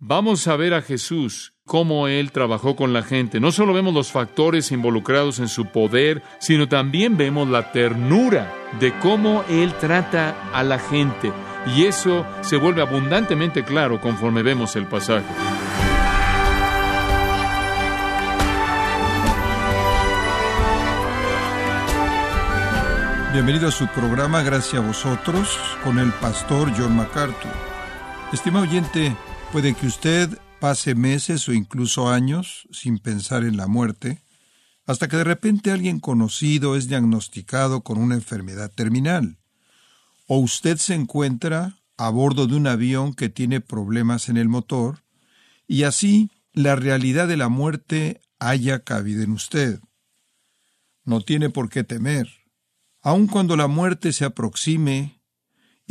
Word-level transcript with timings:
vamos 0.00 0.46
a 0.46 0.56
ver 0.56 0.74
a 0.74 0.82
Jesús, 0.82 1.54
cómo 1.64 2.08
Él 2.08 2.32
trabajó 2.32 2.76
con 2.76 2.92
la 2.92 3.02
gente. 3.02 3.40
No 3.40 3.52
solo 3.52 3.72
vemos 3.72 3.92
los 3.92 4.12
factores 4.12 4.72
involucrados 4.72 5.38
en 5.38 5.48
su 5.48 5.66
poder, 5.66 6.22
sino 6.38 6.68
también 6.68 7.16
vemos 7.16 7.48
la 7.48 7.72
ternura 7.72 8.54
de 8.80 8.96
cómo 9.00 9.44
Él 9.48 9.74
trata 9.74 10.50
a 10.52 10.62
la 10.62 10.78
gente. 10.78 11.32
Y 11.74 11.84
eso 11.84 12.24
se 12.40 12.56
vuelve 12.56 12.80
abundantemente 12.80 13.64
claro 13.64 14.00
conforme 14.00 14.42
vemos 14.42 14.76
el 14.76 14.86
pasaje. 14.86 15.26
Bienvenido 23.32 23.68
a 23.68 23.72
su 23.72 23.86
programa 23.88 24.42
Gracias 24.42 24.82
a 24.82 24.86
vosotros 24.86 25.58
con 25.84 25.98
el 25.98 26.10
pastor 26.12 26.72
John 26.76 26.96
MacArthur. 26.96 27.52
Estimado 28.32 28.64
oyente, 28.64 29.14
puede 29.52 29.74
que 29.74 29.86
usted 29.86 30.38
pase 30.60 30.94
meses 30.94 31.48
o 31.48 31.52
incluso 31.52 32.08
años 32.08 32.68
sin 32.70 32.98
pensar 32.98 33.44
en 33.44 33.56
la 33.56 33.66
muerte, 33.66 34.22
hasta 34.86 35.08
que 35.08 35.16
de 35.16 35.24
repente 35.24 35.70
alguien 35.70 36.00
conocido 36.00 36.76
es 36.76 36.88
diagnosticado 36.88 37.82
con 37.82 37.98
una 37.98 38.14
enfermedad 38.14 38.70
terminal. 38.74 39.38
O 40.26 40.38
usted 40.38 40.76
se 40.78 40.94
encuentra 40.94 41.78
a 41.96 42.10
bordo 42.10 42.46
de 42.46 42.56
un 42.56 42.66
avión 42.66 43.14
que 43.14 43.28
tiene 43.28 43.60
problemas 43.60 44.28
en 44.28 44.36
el 44.36 44.48
motor, 44.48 45.02
y 45.66 45.82
así 45.84 46.30
la 46.52 46.76
realidad 46.76 47.28
de 47.28 47.36
la 47.36 47.48
muerte 47.48 48.20
haya 48.38 48.80
cabido 48.80 49.22
en 49.22 49.32
usted. 49.32 49.80
No 51.04 51.20
tiene 51.20 51.50
por 51.50 51.68
qué 51.68 51.84
temer 51.84 52.28
aun 53.02 53.26
cuando 53.26 53.56
la 53.56 53.68
muerte 53.68 54.12
se 54.12 54.24
aproxime, 54.24 55.17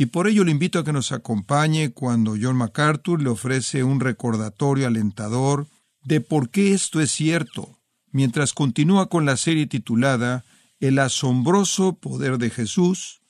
y 0.00 0.06
por 0.06 0.28
ello 0.28 0.44
le 0.44 0.52
invito 0.52 0.78
a 0.78 0.84
que 0.84 0.92
nos 0.92 1.10
acompañe 1.10 1.90
cuando 1.90 2.36
John 2.40 2.56
MacArthur 2.56 3.20
le 3.20 3.30
ofrece 3.30 3.82
un 3.82 3.98
recordatorio 3.98 4.86
alentador 4.86 5.66
de 6.04 6.20
por 6.20 6.50
qué 6.50 6.72
esto 6.72 7.00
es 7.00 7.10
cierto, 7.10 7.80
mientras 8.12 8.54
continúa 8.54 9.08
con 9.08 9.26
la 9.26 9.36
serie 9.36 9.66
titulada 9.66 10.44
El 10.78 11.00
asombroso 11.00 11.98
poder 11.98 12.38
de 12.38 12.48
Jesús, 12.48 13.22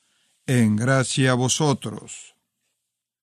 en 0.45 0.75
gracia 0.75 1.31
a 1.31 1.33
vosotros. 1.33 2.35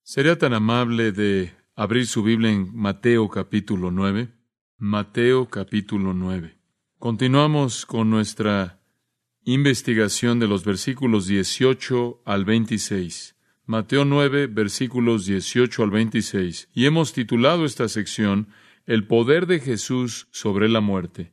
¿Sería 0.02 0.36
tan 0.36 0.52
amable 0.52 1.12
de 1.12 1.52
abrir 1.76 2.08
su 2.08 2.24
Biblia 2.24 2.50
en 2.50 2.74
Mateo 2.74 3.28
capítulo 3.28 3.92
9? 3.92 4.28
Mateo 4.78 5.48
capítulo 5.48 6.14
9. 6.14 6.58
Continuamos 6.98 7.86
con 7.86 8.10
nuestra 8.10 8.80
Investigación 9.44 10.40
de 10.40 10.48
los 10.48 10.64
versículos 10.64 11.28
18 11.28 12.22
al 12.24 12.44
26. 12.44 13.35
Mateo 13.68 14.04
9, 14.04 14.46
versículos 14.46 15.26
18 15.26 15.82
al 15.82 15.90
26. 15.90 16.68
Y 16.72 16.86
hemos 16.86 17.12
titulado 17.12 17.64
esta 17.64 17.88
sección 17.88 18.46
El 18.86 19.08
poder 19.08 19.48
de 19.48 19.58
Jesús 19.58 20.28
sobre 20.30 20.68
la 20.68 20.80
muerte. 20.80 21.32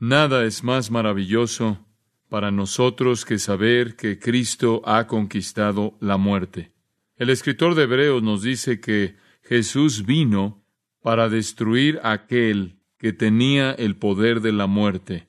Nada 0.00 0.44
es 0.44 0.64
más 0.64 0.90
maravilloso 0.90 1.86
para 2.28 2.50
nosotros 2.50 3.24
que 3.24 3.38
saber 3.38 3.94
que 3.94 4.18
Cristo 4.18 4.82
ha 4.86 5.06
conquistado 5.06 5.96
la 6.00 6.16
muerte. 6.16 6.72
El 7.16 7.30
escritor 7.30 7.76
de 7.76 7.84
Hebreos 7.84 8.24
nos 8.24 8.42
dice 8.42 8.80
que 8.80 9.14
Jesús 9.42 10.04
vino 10.04 10.64
para 11.00 11.28
destruir 11.28 12.00
aquel 12.02 12.74
que 12.98 13.12
tenía 13.12 13.70
el 13.70 13.94
poder 13.94 14.40
de 14.40 14.50
la 14.50 14.66
muerte 14.66 15.28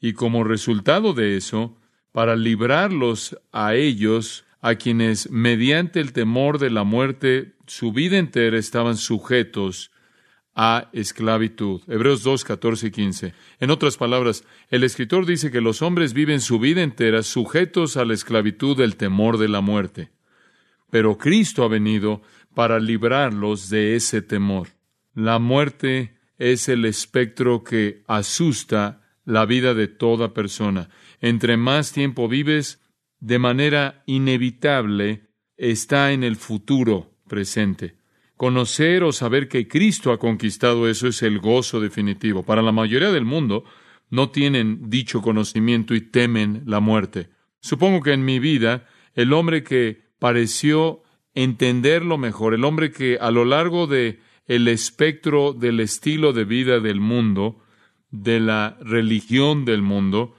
y 0.00 0.12
como 0.12 0.44
resultado 0.44 1.12
de 1.12 1.36
eso, 1.36 1.76
para 2.12 2.36
librarlos 2.36 3.36
a 3.50 3.74
ellos, 3.74 4.44
a 4.60 4.74
quienes 4.74 5.30
mediante 5.30 6.00
el 6.00 6.12
temor 6.12 6.58
de 6.58 6.70
la 6.70 6.84
muerte 6.84 7.54
su 7.66 7.92
vida 7.92 8.18
entera 8.18 8.58
estaban 8.58 8.96
sujetos 8.96 9.90
a 10.54 10.88
esclavitud. 10.92 11.82
Hebreos 11.86 12.24
2, 12.24 12.42
14 12.42 12.88
y 12.88 12.90
15. 12.90 13.34
En 13.60 13.70
otras 13.70 13.96
palabras, 13.96 14.44
el 14.70 14.82
escritor 14.82 15.24
dice 15.24 15.52
que 15.52 15.60
los 15.60 15.82
hombres 15.82 16.14
viven 16.14 16.40
su 16.40 16.58
vida 16.58 16.82
entera 16.82 17.22
sujetos 17.22 17.96
a 17.96 18.04
la 18.04 18.14
esclavitud 18.14 18.76
del 18.76 18.96
temor 18.96 19.38
de 19.38 19.48
la 19.48 19.60
muerte. 19.60 20.10
Pero 20.90 21.16
Cristo 21.16 21.62
ha 21.62 21.68
venido 21.68 22.22
para 22.54 22.80
librarlos 22.80 23.70
de 23.70 23.94
ese 23.94 24.20
temor. 24.20 24.70
La 25.14 25.38
muerte 25.38 26.16
es 26.38 26.68
el 26.68 26.84
espectro 26.86 27.62
que 27.62 28.02
asusta 28.08 29.02
la 29.24 29.46
vida 29.46 29.74
de 29.74 29.86
toda 29.86 30.34
persona. 30.34 30.88
Entre 31.20 31.56
más 31.56 31.92
tiempo 31.92 32.26
vives, 32.26 32.80
de 33.20 33.38
manera 33.38 34.02
inevitable, 34.06 35.28
está 35.56 36.12
en 36.12 36.22
el 36.22 36.36
futuro 36.36 37.10
presente. 37.28 37.96
Conocer 38.36 39.02
o 39.02 39.12
saber 39.12 39.48
que 39.48 39.66
Cristo 39.66 40.12
ha 40.12 40.18
conquistado 40.18 40.88
eso 40.88 41.08
es 41.08 41.22
el 41.22 41.40
gozo 41.40 41.80
definitivo. 41.80 42.44
Para 42.44 42.62
la 42.62 42.72
mayoría 42.72 43.10
del 43.10 43.24
mundo, 43.24 43.64
no 44.10 44.30
tienen 44.30 44.88
dicho 44.88 45.20
conocimiento 45.20 45.94
y 45.94 46.00
temen 46.00 46.62
la 46.64 46.80
muerte. 46.80 47.30
Supongo 47.60 48.00
que 48.00 48.12
en 48.12 48.24
mi 48.24 48.38
vida, 48.38 48.86
el 49.14 49.32
hombre 49.32 49.64
que 49.64 50.02
pareció 50.18 51.02
entenderlo 51.34 52.18
mejor, 52.18 52.54
el 52.54 52.64
hombre 52.64 52.90
que 52.90 53.18
a 53.20 53.30
lo 53.30 53.44
largo 53.44 53.86
de 53.86 54.20
el 54.46 54.66
espectro 54.68 55.52
del 55.52 55.80
estilo 55.80 56.32
de 56.32 56.44
vida 56.44 56.80
del 56.80 57.00
mundo, 57.00 57.60
de 58.10 58.40
la 58.40 58.78
religión 58.80 59.64
del 59.64 59.82
mundo, 59.82 60.34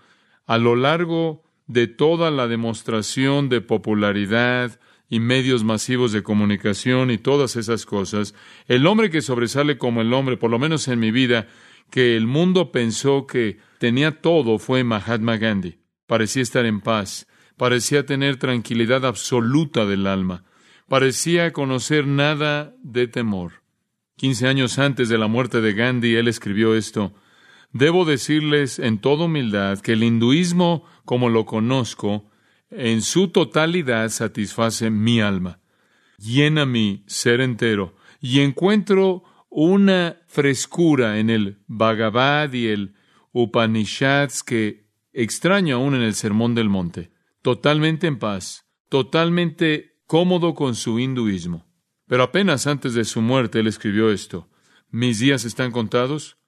a 0.48 0.58
lo 0.58 0.76
largo 0.76 1.44
de 1.70 1.86
toda 1.86 2.32
la 2.32 2.48
demostración 2.48 3.48
de 3.48 3.62
popularidad 3.62 4.80
y 5.08 5.20
medios 5.20 5.64
masivos 5.64 6.12
de 6.12 6.24
comunicación 6.24 7.12
y 7.12 7.20
todas 7.20 7.56
esas 7.56 7.86
cosas, 7.86 8.34
el 8.68 8.88
hombre 8.88 9.12
que 9.12 9.22
sobresale 9.22 9.78
como 9.78 10.02
el 10.02 10.12
hombre, 10.14 10.36
por 10.36 10.50
lo 10.50 10.58
menos 10.58 10.88
en 10.88 11.00
mi 11.00 11.12
vida, 11.12 11.48
que 11.92 12.18
el 12.18 12.26
mundo 12.26 12.72
pensó 12.72 13.28
que 13.28 13.60
tenía 13.78 14.20
todo 14.20 14.58
fue 14.58 14.84
Mahatma 14.84 15.38
Gandhi. 15.38 15.78
Parecía 16.08 16.42
estar 16.42 16.66
en 16.66 16.82
paz, 16.82 17.28
parecía 17.56 18.04
tener 18.04 18.38
tranquilidad 18.38 19.06
absoluta 19.06 19.86
del 19.86 20.08
alma, 20.08 20.44
parecía 20.88 21.54
conocer 21.54 22.08
nada 22.08 22.74
de 22.82 23.08
temor. 23.08 23.62
Quince 24.16 24.48
años 24.48 24.80
antes 24.80 25.08
de 25.08 25.20
la 25.20 25.28
muerte 25.28 25.62
de 25.62 25.74
Gandhi, 25.74 26.16
él 26.16 26.28
escribió 26.28 26.74
esto, 26.74 27.14
Debo 27.72 28.06
decirles 28.06 28.80
en 28.80 29.00
toda 29.00 29.26
humildad 29.26 29.80
que 29.80 29.94
el 29.94 30.04
hinduismo, 30.04 30.86
como 31.06 31.30
lo 31.30 31.46
conozco, 31.46 32.30
en 32.72 33.02
su 33.02 33.30
totalidad 33.30 34.10
satisface 34.10 34.90
mi 34.90 35.22
alma, 35.22 35.60
llena 36.18 36.66
mi 36.66 37.04
ser 37.08 37.42
entero, 37.42 37.96
y 38.20 38.42
encuentro 38.42 39.24
una 39.50 40.18
frescura 40.28 41.20
en 41.20 41.30
el 41.30 41.60
Bhagavad 41.68 42.54
y 42.54 42.68
el 42.68 42.96
Upanishads 43.32 44.44
que 44.44 44.88
extraño 45.14 45.76
aún 45.76 45.96
en 45.96 46.02
el 46.02 46.16
Sermón 46.16 46.56
del 46.56 46.70
Monte, 46.70 47.12
totalmente 47.42 48.08
en 48.08 48.20
paz, 48.20 48.66
totalmente 48.90 50.00
cómodo 50.06 50.54
con 50.54 50.76
su 50.76 51.00
hinduismo. 51.00 51.66
Pero 52.08 52.24
apenas 52.24 52.66
antes 52.68 52.96
de 52.96 53.06
su 53.06 53.22
muerte 53.22 53.60
él 53.60 53.68
escribió 53.68 54.12
esto, 54.12 54.50
mis 54.90 55.20
días 55.20 55.46
están 55.46 55.72
contados, 55.72 56.39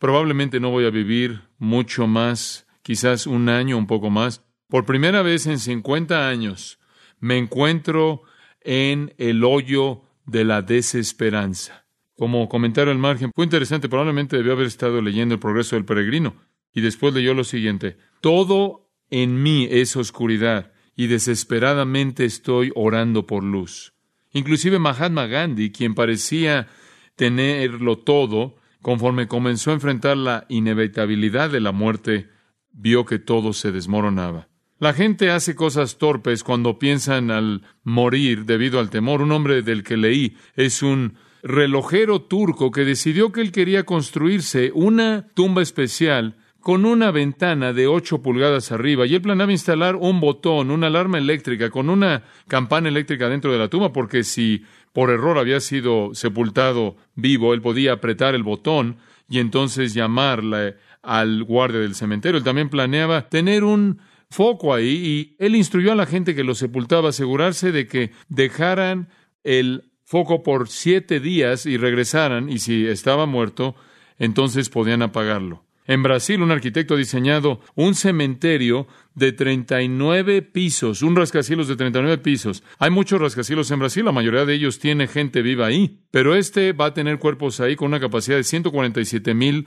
Probablemente 0.00 0.60
no 0.60 0.70
voy 0.70 0.86
a 0.86 0.90
vivir 0.90 1.42
mucho 1.58 2.06
más, 2.06 2.66
quizás 2.82 3.26
un 3.26 3.50
año, 3.50 3.76
un 3.76 3.86
poco 3.86 4.08
más. 4.08 4.42
Por 4.66 4.86
primera 4.86 5.20
vez 5.20 5.46
en 5.46 5.58
50 5.58 6.26
años 6.26 6.78
me 7.18 7.36
encuentro 7.36 8.22
en 8.62 9.14
el 9.18 9.44
hoyo 9.44 10.00
de 10.24 10.44
la 10.44 10.62
desesperanza. 10.62 11.84
Como 12.16 12.48
comentario 12.48 12.90
al 12.90 12.98
margen, 12.98 13.30
fue 13.34 13.44
interesante, 13.44 13.90
probablemente 13.90 14.38
debió 14.38 14.52
haber 14.52 14.68
estado 14.68 15.02
leyendo 15.02 15.34
el 15.34 15.40
progreso 15.40 15.76
del 15.76 15.84
peregrino. 15.84 16.34
Y 16.72 16.80
después 16.80 17.12
leyó 17.12 17.34
lo 17.34 17.44
siguiente, 17.44 17.98
todo 18.22 18.88
en 19.10 19.42
mí 19.42 19.68
es 19.70 19.96
oscuridad 19.96 20.72
y 20.96 21.08
desesperadamente 21.08 22.24
estoy 22.24 22.72
orando 22.74 23.26
por 23.26 23.44
luz. 23.44 23.92
Inclusive 24.32 24.78
Mahatma 24.78 25.26
Gandhi, 25.26 25.72
quien 25.72 25.94
parecía 25.94 26.68
tenerlo 27.16 27.98
todo, 27.98 28.59
Conforme 28.82 29.28
comenzó 29.28 29.70
a 29.70 29.74
enfrentar 29.74 30.16
la 30.16 30.46
inevitabilidad 30.48 31.50
de 31.50 31.60
la 31.60 31.72
muerte, 31.72 32.28
vio 32.72 33.04
que 33.04 33.18
todo 33.18 33.52
se 33.52 33.72
desmoronaba. 33.72 34.48
La 34.78 34.94
gente 34.94 35.30
hace 35.30 35.54
cosas 35.54 35.98
torpes 35.98 36.42
cuando 36.42 36.78
piensan 36.78 37.30
al 37.30 37.62
morir 37.82 38.46
debido 38.46 38.80
al 38.80 38.88
temor. 38.88 39.20
Un 39.20 39.32
hombre 39.32 39.60
del 39.60 39.82
que 39.82 39.98
leí 39.98 40.38
es 40.56 40.82
un 40.82 41.18
relojero 41.42 42.22
turco 42.22 42.70
que 42.70 42.86
decidió 42.86 43.30
que 43.30 43.42
él 43.42 43.52
quería 43.52 43.84
construirse 43.84 44.72
una 44.74 45.26
tumba 45.34 45.60
especial 45.60 46.36
con 46.60 46.84
una 46.84 47.10
ventana 47.10 47.72
de 47.72 47.86
ocho 47.86 48.22
pulgadas 48.22 48.70
arriba 48.70 49.06
y 49.06 49.14
él 49.14 49.22
planeaba 49.22 49.52
instalar 49.52 49.96
un 49.96 50.20
botón, 50.20 50.70
una 50.70 50.88
alarma 50.88 51.18
eléctrica 51.18 51.70
con 51.70 51.88
una 51.88 52.22
campana 52.48 52.88
eléctrica 52.88 53.28
dentro 53.28 53.52
de 53.52 53.58
la 53.58 53.68
tumba 53.68 53.92
porque 53.92 54.24
si 54.24 54.64
por 54.92 55.10
error 55.10 55.38
había 55.38 55.60
sido 55.60 56.14
sepultado 56.14 56.96
vivo, 57.14 57.54
él 57.54 57.62
podía 57.62 57.92
apretar 57.92 58.34
el 58.34 58.42
botón 58.42 58.96
y 59.28 59.38
entonces 59.38 59.94
llamarle 59.94 60.76
al 61.02 61.44
guardia 61.44 61.80
del 61.80 61.94
cementerio. 61.94 62.38
Él 62.38 62.44
también 62.44 62.68
planeaba 62.68 63.28
tener 63.28 63.64
un 63.64 64.00
foco 64.28 64.74
ahí 64.74 64.88
y 64.88 65.36
él 65.38 65.56
instruyó 65.56 65.92
a 65.92 65.96
la 65.96 66.06
gente 66.06 66.34
que 66.34 66.44
lo 66.44 66.54
sepultaba 66.54 67.10
asegurarse 67.10 67.72
de 67.72 67.86
que 67.86 68.10
dejaran 68.28 69.08
el 69.44 69.90
foco 70.04 70.42
por 70.42 70.68
siete 70.68 71.20
días 71.20 71.66
y 71.66 71.76
regresaran, 71.76 72.48
y 72.48 72.58
si 72.58 72.86
estaba 72.86 73.26
muerto, 73.26 73.76
entonces 74.18 74.68
podían 74.68 75.02
apagarlo. 75.02 75.64
En 75.86 76.02
Brasil, 76.02 76.42
un 76.42 76.50
arquitecto 76.50 76.94
ha 76.94 76.98
diseñado 76.98 77.60
un 77.74 77.94
cementerio 77.94 78.88
de 79.14 79.32
39 79.32 80.42
pisos, 80.42 81.02
un 81.02 81.16
rascacielos 81.16 81.68
de 81.68 81.76
39 81.76 82.18
pisos. 82.18 82.62
Hay 82.78 82.90
muchos 82.90 83.20
rascacielos 83.20 83.70
en 83.70 83.80
Brasil, 83.80 84.04
la 84.04 84.12
mayoría 84.12 84.44
de 84.44 84.54
ellos 84.54 84.78
tiene 84.78 85.08
gente 85.08 85.42
viva 85.42 85.66
ahí, 85.66 86.00
pero 86.10 86.34
este 86.34 86.72
va 86.72 86.86
a 86.86 86.94
tener 86.94 87.18
cuerpos 87.18 87.60
ahí 87.60 87.76
con 87.76 87.88
una 87.88 88.00
capacidad 88.00 88.36
de 88.36 88.44
147 88.44 89.34
mil 89.34 89.66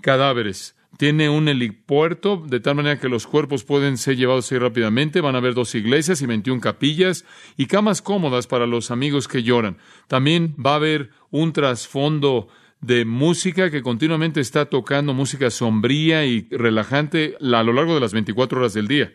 cadáveres. 0.00 0.76
Tiene 0.98 1.28
un 1.28 1.48
helipuerto, 1.48 2.42
de 2.46 2.60
tal 2.60 2.76
manera 2.76 2.98
que 2.98 3.10
los 3.10 3.26
cuerpos 3.26 3.64
pueden 3.64 3.98
ser 3.98 4.16
llevados 4.16 4.50
ahí 4.50 4.58
rápidamente. 4.58 5.20
Van 5.20 5.34
a 5.34 5.38
haber 5.38 5.52
dos 5.52 5.74
iglesias 5.74 6.22
y 6.22 6.26
21 6.26 6.60
capillas 6.60 7.26
y 7.58 7.66
camas 7.66 8.00
cómodas 8.00 8.46
para 8.46 8.66
los 8.66 8.90
amigos 8.90 9.28
que 9.28 9.42
lloran. 9.42 9.76
También 10.06 10.54
va 10.64 10.72
a 10.72 10.76
haber 10.76 11.10
un 11.30 11.52
trasfondo 11.52 12.48
de 12.86 13.04
música 13.04 13.70
que 13.70 13.82
continuamente 13.82 14.40
está 14.40 14.66
tocando 14.66 15.12
música 15.12 15.50
sombría 15.50 16.24
y 16.24 16.46
relajante 16.50 17.36
a 17.40 17.62
lo 17.64 17.72
largo 17.72 17.94
de 17.94 18.00
las 18.00 18.12
24 18.12 18.60
horas 18.60 18.74
del 18.74 18.86
día. 18.86 19.12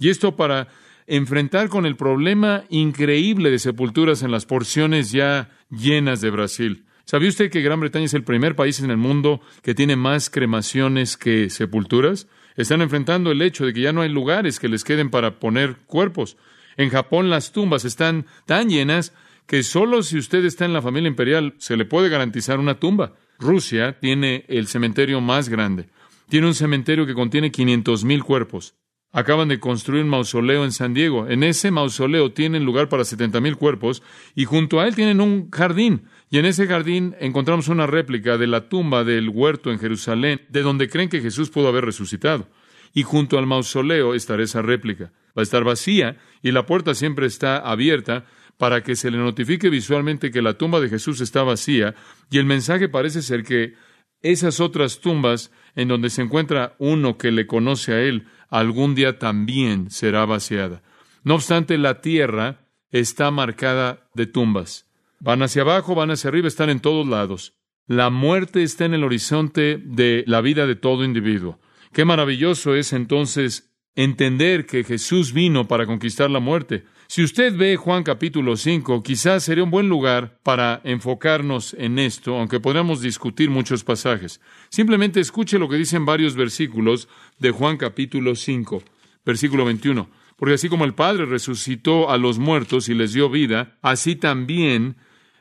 Y 0.00 0.08
esto 0.08 0.34
para 0.34 0.68
enfrentar 1.06 1.68
con 1.68 1.86
el 1.86 1.94
problema 1.96 2.64
increíble 2.68 3.50
de 3.50 3.60
sepulturas 3.60 4.22
en 4.22 4.32
las 4.32 4.44
porciones 4.44 5.12
ya 5.12 5.50
llenas 5.70 6.20
de 6.20 6.30
Brasil. 6.30 6.84
¿Sabía 7.04 7.28
usted 7.28 7.50
que 7.50 7.62
Gran 7.62 7.78
Bretaña 7.78 8.06
es 8.06 8.14
el 8.14 8.24
primer 8.24 8.56
país 8.56 8.80
en 8.80 8.90
el 8.90 8.96
mundo 8.96 9.40
que 9.62 9.74
tiene 9.74 9.94
más 9.94 10.28
cremaciones 10.28 11.16
que 11.16 11.48
sepulturas? 11.48 12.26
Están 12.56 12.82
enfrentando 12.82 13.30
el 13.30 13.42
hecho 13.42 13.64
de 13.64 13.72
que 13.72 13.82
ya 13.82 13.92
no 13.92 14.02
hay 14.02 14.08
lugares 14.08 14.58
que 14.58 14.68
les 14.68 14.82
queden 14.82 15.10
para 15.10 15.38
poner 15.38 15.76
cuerpos. 15.86 16.36
En 16.76 16.90
Japón 16.90 17.30
las 17.30 17.52
tumbas 17.52 17.84
están 17.84 18.26
tan 18.46 18.68
llenas 18.68 19.12
que 19.52 19.62
solo 19.62 20.02
si 20.02 20.16
usted 20.16 20.46
está 20.46 20.64
en 20.64 20.72
la 20.72 20.80
familia 20.80 21.08
imperial 21.08 21.52
se 21.58 21.76
le 21.76 21.84
puede 21.84 22.08
garantizar 22.08 22.58
una 22.58 22.80
tumba. 22.80 23.12
Rusia 23.38 23.98
tiene 24.00 24.46
el 24.48 24.66
cementerio 24.66 25.20
más 25.20 25.50
grande. 25.50 25.90
Tiene 26.30 26.46
un 26.46 26.54
cementerio 26.54 27.04
que 27.04 27.12
contiene 27.12 27.52
500 27.52 28.02
mil 28.06 28.24
cuerpos. 28.24 28.76
Acaban 29.12 29.48
de 29.48 29.60
construir 29.60 30.04
un 30.04 30.08
mausoleo 30.08 30.64
en 30.64 30.72
San 30.72 30.94
Diego. 30.94 31.28
En 31.28 31.42
ese 31.42 31.70
mausoleo 31.70 32.32
tienen 32.32 32.64
lugar 32.64 32.88
para 32.88 33.04
70 33.04 33.42
mil 33.42 33.58
cuerpos 33.58 34.02
y 34.34 34.46
junto 34.46 34.80
a 34.80 34.88
él 34.88 34.94
tienen 34.94 35.20
un 35.20 35.50
jardín. 35.50 36.04
Y 36.30 36.38
en 36.38 36.46
ese 36.46 36.66
jardín 36.66 37.14
encontramos 37.20 37.68
una 37.68 37.86
réplica 37.86 38.38
de 38.38 38.46
la 38.46 38.70
tumba 38.70 39.04
del 39.04 39.28
huerto 39.28 39.70
en 39.70 39.78
Jerusalén, 39.78 40.40
de 40.48 40.62
donde 40.62 40.88
creen 40.88 41.10
que 41.10 41.20
Jesús 41.20 41.50
pudo 41.50 41.68
haber 41.68 41.84
resucitado. 41.84 42.48
Y 42.94 43.02
junto 43.02 43.36
al 43.36 43.46
mausoleo 43.46 44.14
estará 44.14 44.42
esa 44.44 44.62
réplica. 44.62 45.12
Va 45.36 45.40
a 45.40 45.42
estar 45.42 45.62
vacía 45.62 46.16
y 46.42 46.52
la 46.52 46.64
puerta 46.64 46.94
siempre 46.94 47.26
está 47.26 47.58
abierta 47.58 48.24
para 48.58 48.82
que 48.82 48.96
se 48.96 49.10
le 49.10 49.18
notifique 49.18 49.70
visualmente 49.70 50.30
que 50.30 50.42
la 50.42 50.54
tumba 50.54 50.80
de 50.80 50.88
Jesús 50.88 51.20
está 51.20 51.42
vacía, 51.42 51.94
y 52.30 52.38
el 52.38 52.44
mensaje 52.44 52.88
parece 52.88 53.22
ser 53.22 53.42
que 53.42 53.74
esas 54.22 54.60
otras 54.60 55.00
tumbas 55.00 55.50
en 55.74 55.88
donde 55.88 56.10
se 56.10 56.22
encuentra 56.22 56.74
uno 56.78 57.18
que 57.18 57.32
le 57.32 57.46
conoce 57.46 57.92
a 57.92 58.00
él, 58.00 58.26
algún 58.50 58.94
día 58.94 59.18
también 59.18 59.90
será 59.90 60.24
vaciada. 60.26 60.82
No 61.24 61.34
obstante, 61.34 61.78
la 61.78 62.00
tierra 62.00 62.66
está 62.90 63.30
marcada 63.30 64.08
de 64.14 64.26
tumbas. 64.26 64.86
Van 65.18 65.42
hacia 65.42 65.62
abajo, 65.62 65.94
van 65.94 66.10
hacia 66.10 66.28
arriba, 66.28 66.48
están 66.48 66.70
en 66.70 66.80
todos 66.80 67.06
lados. 67.06 67.54
La 67.86 68.10
muerte 68.10 68.62
está 68.62 68.84
en 68.84 68.94
el 68.94 69.04
horizonte 69.04 69.80
de 69.82 70.24
la 70.26 70.40
vida 70.40 70.66
de 70.66 70.76
todo 70.76 71.04
individuo. 71.04 71.58
Qué 71.92 72.04
maravilloso 72.04 72.74
es 72.74 72.92
entonces 72.92 73.72
entender 73.94 74.66
que 74.66 74.84
Jesús 74.84 75.32
vino 75.32 75.68
para 75.68 75.86
conquistar 75.86 76.30
la 76.30 76.40
muerte. 76.40 76.84
Si 77.14 77.22
usted 77.22 77.54
ve 77.54 77.76
Juan 77.76 78.04
capítulo 78.04 78.56
5, 78.56 79.02
quizás 79.02 79.44
sería 79.44 79.64
un 79.64 79.70
buen 79.70 79.86
lugar 79.86 80.40
para 80.42 80.80
enfocarnos 80.82 81.76
en 81.78 81.98
esto, 81.98 82.38
aunque 82.38 82.58
podríamos 82.58 83.02
discutir 83.02 83.50
muchos 83.50 83.84
pasajes. 83.84 84.40
Simplemente 84.70 85.20
escuche 85.20 85.58
lo 85.58 85.68
que 85.68 85.76
dicen 85.76 86.06
varios 86.06 86.36
versículos 86.36 87.10
de 87.38 87.50
Juan 87.50 87.76
capítulo 87.76 88.34
5, 88.34 88.82
versículo 89.26 89.66
21. 89.66 90.08
Porque 90.36 90.54
así 90.54 90.70
como 90.70 90.86
el 90.86 90.94
Padre 90.94 91.26
resucitó 91.26 92.08
a 92.08 92.16
los 92.16 92.38
muertos 92.38 92.88
y 92.88 92.94
les 92.94 93.12
dio 93.12 93.28
vida, 93.28 93.76
así 93.82 94.16
también 94.16 94.96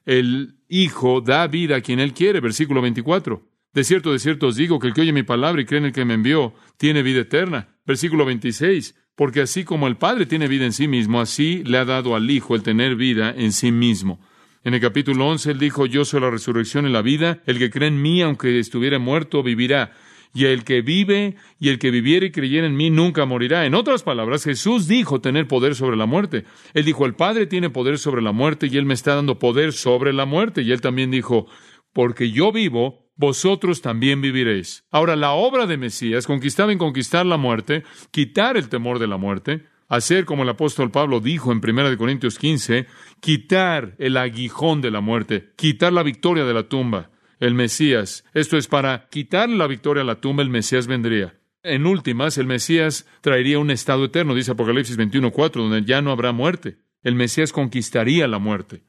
el 0.06 0.56
Hijo 0.67 1.21
da 1.21 1.47
vida 1.47 1.77
a 1.77 1.81
quien 1.81 2.01
Él 2.01 2.13
quiere. 2.13 2.41
Versículo 2.41 2.81
24. 2.81 3.47
De 3.71 3.85
cierto, 3.85 4.12
de 4.12 4.19
cierto 4.19 4.47
os 4.47 4.57
digo 4.57 4.77
que 4.77 4.88
el 4.88 4.94
que 4.94 5.00
oye 5.00 5.13
mi 5.13 5.24
palabra 5.24 5.62
y 5.62 5.65
cree 5.65 5.79
en 5.79 5.85
el 5.85 5.94
que 5.94 6.03
me 6.03 6.15
envió, 6.15 6.53
tiene 6.75 7.01
vida 7.01 7.21
eterna. 7.21 7.77
Versículo 7.85 8.25
26 8.25 8.94
porque 9.15 9.41
así 9.41 9.63
como 9.63 9.87
el 9.87 9.97
Padre 9.97 10.25
tiene 10.25 10.47
vida 10.47 10.65
en 10.65 10.73
sí 10.73 10.87
mismo, 10.87 11.21
así 11.21 11.63
le 11.65 11.77
ha 11.77 11.85
dado 11.85 12.15
al 12.15 12.29
Hijo 12.29 12.55
el 12.55 12.63
tener 12.63 12.95
vida 12.95 13.33
en 13.35 13.51
sí 13.51 13.71
mismo. 13.71 14.19
En 14.63 14.73
el 14.75 14.79
capítulo 14.79 15.27
11 15.27 15.51
él 15.51 15.59
dijo, 15.59 15.87
yo 15.87 16.05
soy 16.05 16.21
la 16.21 16.29
resurrección 16.29 16.85
y 16.87 16.91
la 16.91 17.01
vida, 17.01 17.41
el 17.47 17.57
que 17.57 17.71
cree 17.71 17.87
en 17.87 18.01
mí, 18.01 18.21
aunque 18.21 18.59
estuviera 18.59 18.99
muerto, 18.99 19.41
vivirá. 19.41 19.91
Y 20.33 20.45
el 20.45 20.63
que 20.63 20.81
vive 20.81 21.35
y 21.59 21.69
el 21.69 21.79
que 21.79 21.91
viviere 21.91 22.27
y 22.27 22.31
creyera 22.31 22.67
en 22.67 22.75
mí 22.75 22.89
nunca 22.89 23.25
morirá. 23.25 23.65
En 23.65 23.75
otras 23.75 24.03
palabras, 24.03 24.43
Jesús 24.43 24.87
dijo 24.87 25.19
tener 25.19 25.47
poder 25.47 25.75
sobre 25.75 25.97
la 25.97 26.05
muerte. 26.05 26.45
Él 26.73 26.85
dijo, 26.85 27.05
el 27.05 27.15
Padre 27.15 27.47
tiene 27.47 27.69
poder 27.69 27.97
sobre 27.97 28.21
la 28.21 28.31
muerte 28.31 28.67
y 28.71 28.77
Él 28.77 28.85
me 28.85 28.93
está 28.93 29.15
dando 29.15 29.39
poder 29.39 29.73
sobre 29.73 30.13
la 30.13 30.25
muerte. 30.25 30.61
Y 30.61 30.71
Él 30.71 30.79
también 30.79 31.11
dijo, 31.11 31.47
porque 31.91 32.31
yo 32.31 32.51
vivo, 32.51 33.00
vosotros 33.15 33.81
también 33.81 34.21
viviréis. 34.21 34.85
Ahora, 34.91 35.15
la 35.15 35.31
obra 35.31 35.65
de 35.65 35.77
Mesías 35.77 36.27
conquistaba 36.27 36.71
en 36.71 36.77
conquistar 36.77 37.25
la 37.25 37.37
muerte, 37.37 37.83
quitar 38.11 38.57
el 38.57 38.69
temor 38.69 38.99
de 38.99 39.07
la 39.07 39.17
muerte, 39.17 39.65
hacer 39.87 40.25
como 40.25 40.43
el 40.43 40.49
apóstol 40.49 40.89
Pablo 40.89 41.19
dijo 41.19 41.51
en 41.51 41.61
1 41.63 41.97
Corintios 41.97 42.39
15, 42.39 42.87
quitar 43.19 43.95
el 43.99 44.17
aguijón 44.17 44.81
de 44.81 44.89
la 44.89 45.01
muerte, 45.01 45.51
quitar 45.55 45.91
la 45.91 46.03
victoria 46.03 46.45
de 46.45 46.53
la 46.53 46.69
tumba, 46.69 47.09
el 47.39 47.55
Mesías. 47.55 48.23
Esto 48.33 48.57
es 48.57 48.67
para 48.67 49.09
quitar 49.09 49.49
la 49.49 49.67
victoria 49.67 50.03
a 50.03 50.05
la 50.05 50.21
tumba, 50.21 50.43
el 50.43 50.49
Mesías 50.49 50.87
vendría. 50.87 51.35
En 51.63 51.85
últimas, 51.85 52.37
el 52.37 52.47
Mesías 52.47 53.05
traería 53.21 53.59
un 53.59 53.69
estado 53.69 54.05
eterno, 54.05 54.33
dice 54.33 54.51
Apocalipsis 54.51 54.97
21.4, 54.97 55.51
donde 55.51 55.83
ya 55.83 56.01
no 56.01 56.11
habrá 56.11 56.31
muerte. 56.31 56.77
El 57.03 57.15
Mesías 57.15 57.51
conquistaría 57.51 58.27
la 58.27 58.39
muerte. 58.39 58.83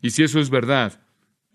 Y 0.00 0.10
si 0.10 0.22
eso 0.22 0.40
es 0.40 0.48
verdad, 0.48 1.05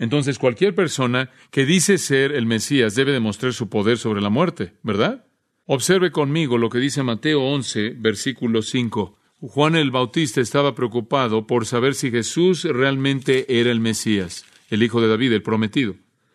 entonces 0.02 0.40
cualquier 0.40 0.74
persona 0.74 1.30
que 1.52 1.64
dice 1.64 2.00
ser 2.00 2.32
el 2.32 2.48
Mesías 2.48 2.96
debe 2.96 3.12
demostrar 3.12 3.54
su 3.54 3.70
poder 3.70 4.00
sobre 4.00 4.20
la 4.20 4.32
muerte, 4.32 4.74
¿verdad? 4.82 5.28
Observe 5.68 6.10
conmigo 6.10 6.58
lo 6.58 6.72
que 6.72 6.80
dice 6.80 7.04
Mateo 7.04 7.44
11, 7.44 7.92
versículo 8.00 8.64
5. 8.64 9.20
Juan 9.42 9.76
el 9.76 9.92
Bautista 9.92 10.42
estaba 10.42 10.74
preocupado 10.74 11.46
por 11.46 11.68
saber 11.68 11.94
si 11.94 12.10
Jesús 12.10 12.64
realmente 12.64 13.60
era 13.60 13.70
el 13.70 13.80
Mesías, 13.80 14.44
el 14.72 14.82
hijo 14.82 15.02
de 15.02 15.08
David, 15.08 15.34
el 15.34 15.44
prometido. 15.44 15.94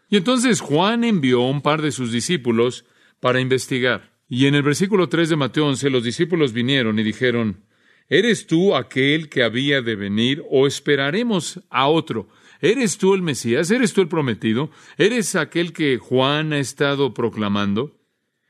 Y 0.08 0.16
entonces 0.16 0.60
Juan 0.60 1.02
envió 1.02 1.40
un 1.40 1.60
par 1.60 1.82
de 1.82 1.90
sus 1.90 2.12
discípulos 2.12 2.84
para 3.18 3.40
investigar. 3.40 4.12
Y 4.28 4.46
en 4.46 4.54
el 4.54 4.62
versículo 4.62 5.08
3 5.08 5.28
de 5.30 5.36
Mateo 5.36 5.66
11 5.66 5.90
los 5.90 6.04
discípulos 6.04 6.52
vinieron 6.52 7.00
y 7.00 7.02
dijeron, 7.02 7.64
¿Eres 8.08 8.46
tú 8.46 8.76
aquel 8.76 9.28
que 9.28 9.42
había 9.42 9.82
de 9.82 9.96
venir 9.96 10.44
o 10.48 10.68
esperaremos 10.68 11.60
a 11.68 11.88
otro? 11.88 12.28
¿Eres 12.60 12.98
tú 12.98 13.14
el 13.14 13.22
Mesías? 13.22 13.70
¿Eres 13.70 13.92
tú 13.92 14.00
el 14.00 14.08
prometido? 14.08 14.70
¿Eres 14.98 15.36
aquel 15.36 15.72
que 15.72 15.98
Juan 15.98 16.52
ha 16.52 16.58
estado 16.58 17.14
proclamando? 17.14 17.98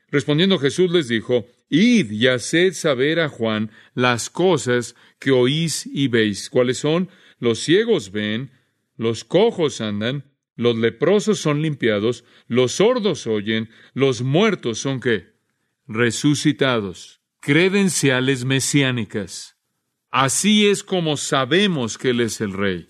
Respondiendo 0.09 0.57
Jesús 0.57 0.91
les 0.91 1.07
dijo, 1.07 1.45
Id 1.69 2.11
y 2.11 2.27
haced 2.27 2.73
saber 2.73 3.19
a 3.19 3.29
Juan 3.29 3.71
las 3.93 4.29
cosas 4.29 4.95
que 5.19 5.31
oís 5.31 5.85
y 5.85 6.07
veis. 6.07 6.49
¿Cuáles 6.49 6.77
son? 6.77 7.09
Los 7.39 7.59
ciegos 7.59 8.11
ven, 8.11 8.51
los 8.95 9.23
cojos 9.23 9.81
andan, 9.81 10.23
los 10.55 10.77
leprosos 10.77 11.39
son 11.39 11.61
limpiados, 11.61 12.23
los 12.47 12.73
sordos 12.73 13.27
oyen, 13.27 13.69
los 13.93 14.21
muertos 14.21 14.79
son 14.79 14.99
qué? 14.99 15.35
Resucitados. 15.87 17.21
Credenciales 17.41 18.45
mesiánicas. 18.45 19.57
Así 20.09 20.67
es 20.67 20.83
como 20.83 21.15
sabemos 21.17 21.97
que 21.97 22.09
Él 22.09 22.21
es 22.21 22.41
el 22.41 22.53
Rey. 22.53 22.89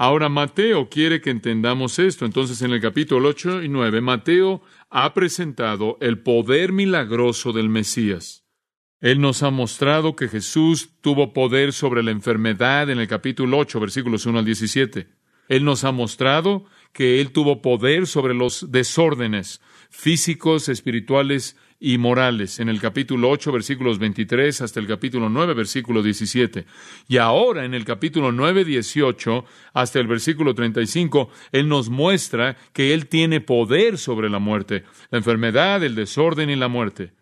Ahora 0.00 0.28
Mateo 0.28 0.88
quiere 0.88 1.20
que 1.20 1.30
entendamos 1.30 1.98
esto. 1.98 2.24
Entonces 2.24 2.62
en 2.62 2.70
el 2.70 2.80
capítulo 2.80 3.30
8 3.30 3.64
y 3.64 3.68
9, 3.68 4.00
Mateo 4.00 4.62
ha 4.90 5.12
presentado 5.12 5.98
el 6.00 6.20
poder 6.20 6.70
milagroso 6.70 7.52
del 7.52 7.68
Mesías. 7.68 8.44
Él 9.00 9.20
nos 9.20 9.42
ha 9.42 9.50
mostrado 9.50 10.14
que 10.14 10.28
Jesús 10.28 10.90
tuvo 11.00 11.32
poder 11.32 11.72
sobre 11.72 12.04
la 12.04 12.12
enfermedad 12.12 12.88
en 12.90 13.00
el 13.00 13.08
capítulo 13.08 13.58
8, 13.58 13.80
versículos 13.80 14.24
1 14.24 14.38
al 14.38 14.44
17. 14.44 15.08
Él 15.48 15.64
nos 15.64 15.82
ha 15.82 15.90
mostrado 15.90 16.66
que 16.92 17.20
Él 17.20 17.32
tuvo 17.32 17.60
poder 17.60 18.06
sobre 18.06 18.34
los 18.34 18.70
desórdenes 18.70 19.60
físicos, 19.90 20.68
espirituales 20.68 21.56
y 21.80 21.98
morales, 21.98 22.58
en 22.58 22.68
el 22.68 22.80
capítulo 22.80 23.30
8, 23.30 23.52
versículos 23.52 23.98
23 23.98 24.62
hasta 24.62 24.80
el 24.80 24.86
capítulo 24.86 25.28
9, 25.28 25.54
versículo 25.54 26.02
17. 26.02 26.66
Y 27.06 27.18
ahora 27.18 27.64
en 27.64 27.74
el 27.74 27.84
capítulo 27.84 28.32
9, 28.32 28.64
18 28.64 29.44
hasta 29.74 30.00
el 30.00 30.08
versículo 30.08 30.54
35, 30.54 31.30
Él 31.52 31.68
nos 31.68 31.88
muestra 31.88 32.56
que 32.72 32.94
Él 32.94 33.06
tiene 33.06 33.40
poder 33.40 33.98
sobre 33.98 34.28
la 34.28 34.40
muerte, 34.40 34.84
la 35.10 35.18
enfermedad, 35.18 35.82
el 35.84 35.94
desorden 35.94 36.50
y 36.50 36.56
la 36.56 36.68
muerte. 36.68 37.12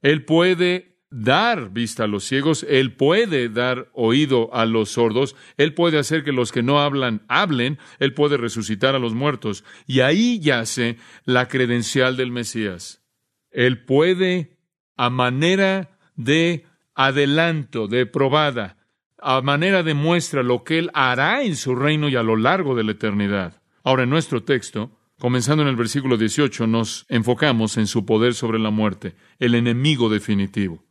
Él 0.00 0.24
puede 0.24 0.96
dar 1.10 1.70
vista 1.70 2.04
a 2.04 2.06
los 2.08 2.24
ciegos, 2.24 2.64
Él 2.68 2.94
puede 2.94 3.48
dar 3.48 3.90
oído 3.92 4.52
a 4.54 4.64
los 4.64 4.90
sordos, 4.90 5.36
Él 5.56 5.74
puede 5.74 5.98
hacer 5.98 6.24
que 6.24 6.32
los 6.32 6.52
que 6.52 6.62
no 6.62 6.80
hablan 6.80 7.22
hablen, 7.28 7.78
Él 7.98 8.14
puede 8.14 8.38
resucitar 8.38 8.94
a 8.94 8.98
los 8.98 9.14
muertos. 9.14 9.62
Y 9.86 10.00
ahí 10.00 10.40
yace 10.40 10.96
la 11.24 11.48
credencial 11.48 12.16
del 12.16 12.32
Mesías. 12.32 13.05
Él 13.56 13.82
puede, 13.84 14.58
a 14.98 15.08
manera 15.08 15.98
de 16.14 16.66
adelanto, 16.94 17.88
de 17.88 18.04
probada, 18.04 18.76
a 19.18 19.40
manera 19.40 19.82
de 19.82 19.94
muestra 19.94 20.42
lo 20.42 20.62
que 20.62 20.78
Él 20.78 20.90
hará 20.92 21.42
en 21.42 21.56
su 21.56 21.74
reino 21.74 22.10
y 22.10 22.16
a 22.16 22.22
lo 22.22 22.36
largo 22.36 22.74
de 22.74 22.84
la 22.84 22.92
eternidad. 22.92 23.62
Ahora, 23.82 24.02
en 24.02 24.10
nuestro 24.10 24.42
texto, 24.42 24.90
comenzando 25.18 25.62
en 25.62 25.70
el 25.70 25.76
versículo 25.76 26.18
18, 26.18 26.66
nos 26.66 27.06
enfocamos 27.08 27.78
en 27.78 27.86
su 27.86 28.04
poder 28.04 28.34
sobre 28.34 28.58
la 28.58 28.68
muerte, 28.68 29.14
el 29.38 29.54
enemigo 29.54 30.10
definitivo. 30.10 30.84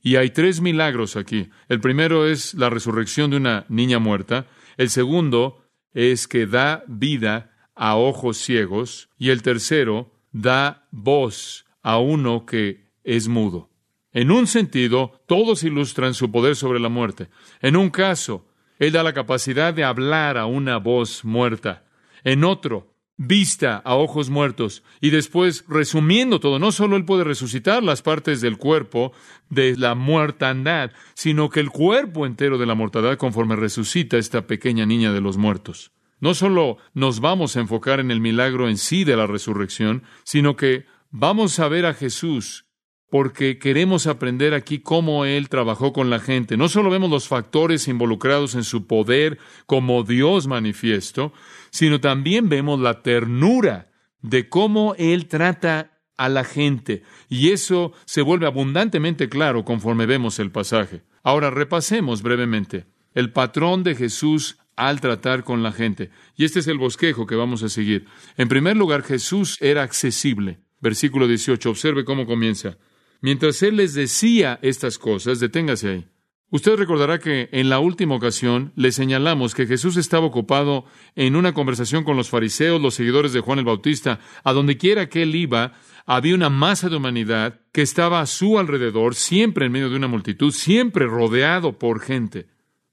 Y 0.00 0.14
hay 0.14 0.30
tres 0.30 0.60
milagros 0.60 1.16
aquí. 1.16 1.50
El 1.68 1.80
primero 1.80 2.28
es 2.28 2.54
la 2.54 2.70
resurrección 2.70 3.32
de 3.32 3.38
una 3.38 3.66
niña 3.68 3.98
muerta. 3.98 4.46
El 4.76 4.88
segundo 4.88 5.64
es 5.92 6.28
que 6.28 6.46
da 6.46 6.84
vida 6.86 7.50
a 7.74 7.96
ojos 7.96 8.36
ciegos. 8.36 9.08
Y 9.18 9.30
el 9.30 9.42
tercero 9.42 10.12
da 10.30 10.86
voz 10.92 11.63
a 11.84 11.98
uno 11.98 12.44
que 12.46 12.88
es 13.04 13.28
mudo. 13.28 13.70
En 14.12 14.32
un 14.32 14.48
sentido, 14.48 15.20
todos 15.26 15.62
ilustran 15.62 16.14
su 16.14 16.32
poder 16.32 16.56
sobre 16.56 16.80
la 16.80 16.88
muerte. 16.88 17.28
En 17.60 17.76
un 17.76 17.90
caso, 17.90 18.46
Él 18.80 18.90
da 18.90 19.04
la 19.04 19.12
capacidad 19.12 19.72
de 19.72 19.84
hablar 19.84 20.38
a 20.38 20.46
una 20.46 20.78
voz 20.78 21.24
muerta. 21.24 21.84
En 22.24 22.42
otro, 22.42 22.94
vista 23.16 23.76
a 23.76 23.94
ojos 23.96 24.30
muertos. 24.30 24.82
Y 25.00 25.10
después, 25.10 25.64
resumiendo 25.68 26.40
todo, 26.40 26.58
no 26.58 26.72
solo 26.72 26.96
Él 26.96 27.04
puede 27.04 27.24
resucitar 27.24 27.82
las 27.82 28.02
partes 28.02 28.40
del 28.40 28.56
cuerpo 28.56 29.12
de 29.50 29.76
la 29.76 29.94
muertandad, 29.94 30.92
sino 31.14 31.50
que 31.50 31.60
el 31.60 31.70
cuerpo 31.70 32.24
entero 32.24 32.56
de 32.56 32.66
la 32.66 32.74
mortandad 32.74 33.16
conforme 33.16 33.56
resucita 33.56 34.16
esta 34.16 34.46
pequeña 34.46 34.86
niña 34.86 35.12
de 35.12 35.20
los 35.20 35.36
muertos. 35.36 35.92
No 36.20 36.34
solo 36.34 36.78
nos 36.94 37.20
vamos 37.20 37.56
a 37.56 37.60
enfocar 37.60 38.00
en 38.00 38.10
el 38.10 38.20
milagro 38.20 38.68
en 38.68 38.78
sí 38.78 39.04
de 39.04 39.16
la 39.16 39.26
resurrección, 39.26 40.04
sino 40.22 40.56
que 40.56 40.86
vamos 41.16 41.60
a 41.60 41.68
ver 41.68 41.86
a 41.86 41.94
Jesús 41.94 42.66
porque 43.08 43.60
queremos 43.60 44.08
aprender 44.08 44.52
aquí 44.52 44.80
cómo 44.80 45.24
Él 45.24 45.48
trabajó 45.48 45.92
con 45.92 46.10
la 46.10 46.18
gente. 46.18 46.56
No 46.56 46.68
solo 46.68 46.90
vemos 46.90 47.08
los 47.08 47.28
factores 47.28 47.86
involucrados 47.86 48.56
en 48.56 48.64
su 48.64 48.88
poder 48.88 49.38
como 49.66 50.02
Dios 50.02 50.48
manifiesto, 50.48 51.32
sino 51.70 52.00
también 52.00 52.48
vemos 52.48 52.80
la 52.80 53.02
ternura 53.02 53.92
de 54.22 54.48
cómo 54.48 54.96
Él 54.98 55.26
trata 55.26 56.00
a 56.16 56.28
la 56.28 56.42
gente. 56.42 57.04
Y 57.28 57.50
eso 57.50 57.92
se 58.06 58.22
vuelve 58.22 58.46
abundantemente 58.46 59.28
claro 59.28 59.64
conforme 59.64 60.06
vemos 60.06 60.40
el 60.40 60.50
pasaje. 60.50 61.02
Ahora 61.22 61.50
repasemos 61.50 62.22
brevemente 62.22 62.86
el 63.14 63.30
patrón 63.30 63.84
de 63.84 63.94
Jesús 63.94 64.58
al 64.74 65.00
tratar 65.00 65.44
con 65.44 65.62
la 65.62 65.70
gente. 65.70 66.10
Y 66.34 66.44
este 66.44 66.58
es 66.58 66.66
el 66.66 66.78
bosquejo 66.78 67.24
que 67.26 67.36
vamos 67.36 67.62
a 67.62 67.68
seguir. 67.68 68.06
En 68.36 68.48
primer 68.48 68.76
lugar, 68.76 69.04
Jesús 69.04 69.56
era 69.60 69.84
accesible. 69.84 70.63
Versículo 70.84 71.26
18, 71.26 71.70
observe 71.70 72.04
cómo 72.04 72.26
comienza. 72.26 72.76
Mientras 73.22 73.62
él 73.62 73.76
les 73.76 73.94
decía 73.94 74.58
estas 74.60 74.98
cosas, 74.98 75.40
deténgase 75.40 75.88
ahí. 75.88 76.06
Usted 76.50 76.76
recordará 76.76 77.18
que 77.18 77.48
en 77.52 77.70
la 77.70 77.78
última 77.78 78.14
ocasión 78.14 78.70
le 78.76 78.92
señalamos 78.92 79.54
que 79.54 79.66
Jesús 79.66 79.96
estaba 79.96 80.26
ocupado 80.26 80.84
en 81.16 81.36
una 81.36 81.54
conversación 81.54 82.04
con 82.04 82.18
los 82.18 82.28
fariseos, 82.28 82.82
los 82.82 82.96
seguidores 82.96 83.32
de 83.32 83.40
Juan 83.40 83.60
el 83.60 83.64
Bautista, 83.64 84.20
a 84.44 84.52
donde 84.52 84.76
quiera 84.76 85.08
que 85.08 85.22
él 85.22 85.34
iba, 85.36 85.72
había 86.04 86.34
una 86.34 86.50
masa 86.50 86.90
de 86.90 86.96
humanidad 86.96 87.62
que 87.72 87.80
estaba 87.80 88.20
a 88.20 88.26
su 88.26 88.58
alrededor, 88.58 89.14
siempre 89.14 89.64
en 89.64 89.72
medio 89.72 89.88
de 89.88 89.96
una 89.96 90.06
multitud, 90.06 90.52
siempre 90.52 91.06
rodeado 91.06 91.78
por 91.78 92.00
gente. 92.00 92.48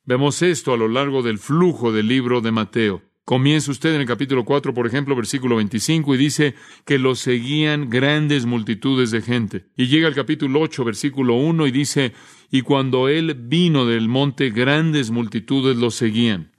Vemos 0.05 0.41
esto 0.41 0.73
a 0.73 0.77
lo 0.77 0.87
largo 0.87 1.23
del 1.23 1.39
flujo 1.39 1.91
del 1.91 2.07
libro 2.07 2.39
de 2.39 2.51
Mateo. 2.53 3.10
Comienza 3.23 3.69
usted 3.69 3.93
en 3.93 4.01
el 4.01 4.07
capítulo 4.07 4.43
4, 4.45 4.73
por 4.73 4.87
ejemplo, 4.87 5.15
versículo 5.15 5.55
25, 5.57 6.15
y 6.15 6.17
dice 6.17 6.55
que 6.85 6.97
lo 6.97 7.13
seguían 7.13 7.89
grandes 7.89 8.47
multitudes 8.47 9.11
de 9.11 9.21
gente. 9.21 9.65
Y 9.77 9.87
llega 9.87 10.07
al 10.07 10.15
capítulo 10.15 10.59
8, 10.59 10.83
versículo 10.83 11.35
1, 11.35 11.67
y 11.67 11.71
dice, 11.71 12.13
y 12.49 12.61
cuando 12.61 13.07
él 13.09 13.35
vino 13.35 13.85
del 13.85 14.09
monte, 14.09 14.49
grandes 14.49 15.11
multitudes 15.11 15.77
lo 15.77 15.91
seguían. 15.91 16.51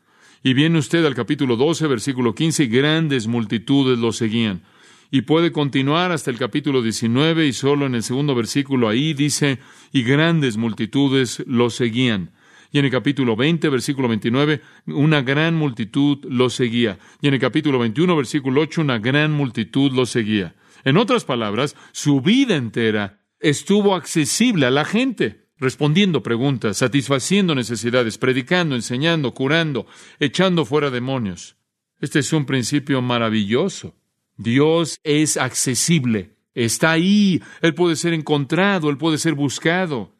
Y 0.45 0.55
viene 0.55 0.79
usted 0.79 1.05
al 1.05 1.17
capítulo 1.17 1.57
12, 1.57 1.89
versículo 1.89 2.35
15, 2.35 2.65
y 2.65 2.67
grandes 2.69 3.27
multitudes 3.27 3.99
lo 3.99 4.13
seguían. 4.13 4.63
Y 5.11 5.23
puede 5.23 5.51
continuar 5.51 6.13
hasta 6.13 6.31
el 6.31 6.39
capítulo 6.39 6.81
19, 6.81 7.45
y 7.45 7.53
solo 7.53 7.87
en 7.87 7.97
el 7.97 8.05
segundo 8.05 8.37
versículo 8.37 8.89
ahí 8.89 9.15
dice, 9.15 9.59
y 9.93 10.05
grandes 10.05 10.57
multitudes 10.57 11.43
lo 11.47 11.71
seguían. 11.71 12.31
Y 12.73 12.79
en 12.79 12.87
el 12.87 12.91
capítulo 12.91 13.37
20, 13.37 13.69
versículo 13.69 14.09
29, 14.09 14.63
una 14.87 15.21
gran 15.21 15.55
multitud 15.55 16.25
lo 16.25 16.49
seguía. 16.49 16.99
Y 17.21 17.29
en 17.29 17.35
el 17.35 17.41
capítulo 17.41 17.79
21, 17.79 18.17
versículo 18.17 18.63
8, 18.63 18.81
una 18.81 18.99
gran 18.99 19.31
multitud 19.31 19.93
lo 19.93 20.07
seguía. 20.07 20.55
En 20.83 20.97
otras 20.97 21.27
palabras, 21.27 21.77
su 21.93 22.23
vida 22.23 22.57
entera 22.57 23.21
estuvo 23.41 23.95
accesible 23.95 24.65
a 24.65 24.71
la 24.71 24.87
gente, 24.87 25.49
respondiendo 25.59 26.23
preguntas, 26.23 26.79
satisfaciendo 26.79 27.55
necesidades, 27.55 28.17
predicando, 28.17 28.75
enseñando, 28.75 29.35
curando, 29.35 29.87
echando 30.19 30.65
fuera 30.65 30.91
demonios. 30.91 31.57
Este 32.01 32.21
es 32.21 32.33
un 32.33 32.47
principio 32.47 33.03
maravilloso. 33.03 33.95
Dios 34.39 34.99
es 35.05 35.37
accesible, 35.37 36.37
está 36.55 36.93
ahí, 36.93 37.43
Él 37.61 37.75
puede 37.75 37.97
ser 37.97 38.15
encontrado, 38.15 38.89
Él 38.89 38.97
puede 38.97 39.19
ser 39.19 39.35
buscado. 39.35 40.17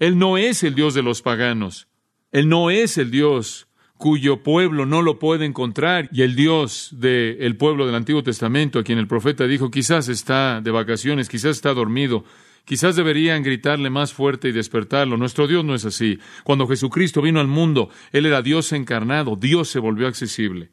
Él 0.00 0.18
no 0.18 0.36
es 0.36 0.64
el 0.64 0.74
Dios 0.74 0.94
de 0.94 1.02
los 1.02 1.22
paganos. 1.22 1.86
Él 2.32 2.48
no 2.48 2.70
es 2.70 2.96
el 2.96 3.10
Dios 3.10 3.68
cuyo 3.98 4.42
pueblo 4.42 4.84
no 4.84 5.00
lo 5.00 5.20
puede 5.20 5.44
encontrar 5.44 6.08
y 6.12 6.22
el 6.22 6.34
Dios 6.34 6.88
del 6.92 7.56
pueblo 7.56 7.86
del 7.86 7.94
Antiguo 7.94 8.24
Testamento, 8.24 8.80
a 8.80 8.82
quien 8.82 8.98
el 8.98 9.06
profeta 9.06 9.46
dijo, 9.46 9.70
quizás 9.70 10.08
está 10.08 10.60
de 10.60 10.72
vacaciones, 10.72 11.28
quizás 11.28 11.52
está 11.52 11.72
dormido, 11.72 12.24
quizás 12.64 12.96
deberían 12.96 13.44
gritarle 13.44 13.90
más 13.90 14.12
fuerte 14.12 14.48
y 14.48 14.52
despertarlo. 14.52 15.16
Nuestro 15.16 15.46
Dios 15.46 15.64
no 15.64 15.74
es 15.74 15.84
así. 15.84 16.18
Cuando 16.42 16.66
Jesucristo 16.66 17.22
vino 17.22 17.38
al 17.38 17.46
mundo, 17.46 17.90
Él 18.10 18.26
era 18.26 18.42
Dios 18.42 18.72
encarnado, 18.72 19.36
Dios 19.36 19.68
se 19.68 19.78
volvió 19.78 20.08
accesible. 20.08 20.72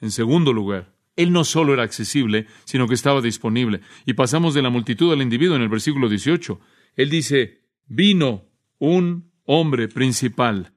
En 0.00 0.10
segundo 0.10 0.52
lugar, 0.52 0.92
Él 1.14 1.32
no 1.32 1.44
solo 1.44 1.72
era 1.72 1.84
accesible, 1.84 2.46
sino 2.64 2.88
que 2.88 2.94
estaba 2.94 3.22
disponible. 3.22 3.80
Y 4.04 4.12
pasamos 4.14 4.52
de 4.52 4.60
la 4.60 4.70
multitud 4.70 5.12
al 5.12 5.22
individuo 5.22 5.56
en 5.56 5.62
el 5.62 5.70
versículo 5.70 6.10
18. 6.10 6.60
Él 6.96 7.08
dice, 7.08 7.62
vino 7.86 8.50
un 8.78 9.30
hombre 9.44 9.88
principal 9.88 10.75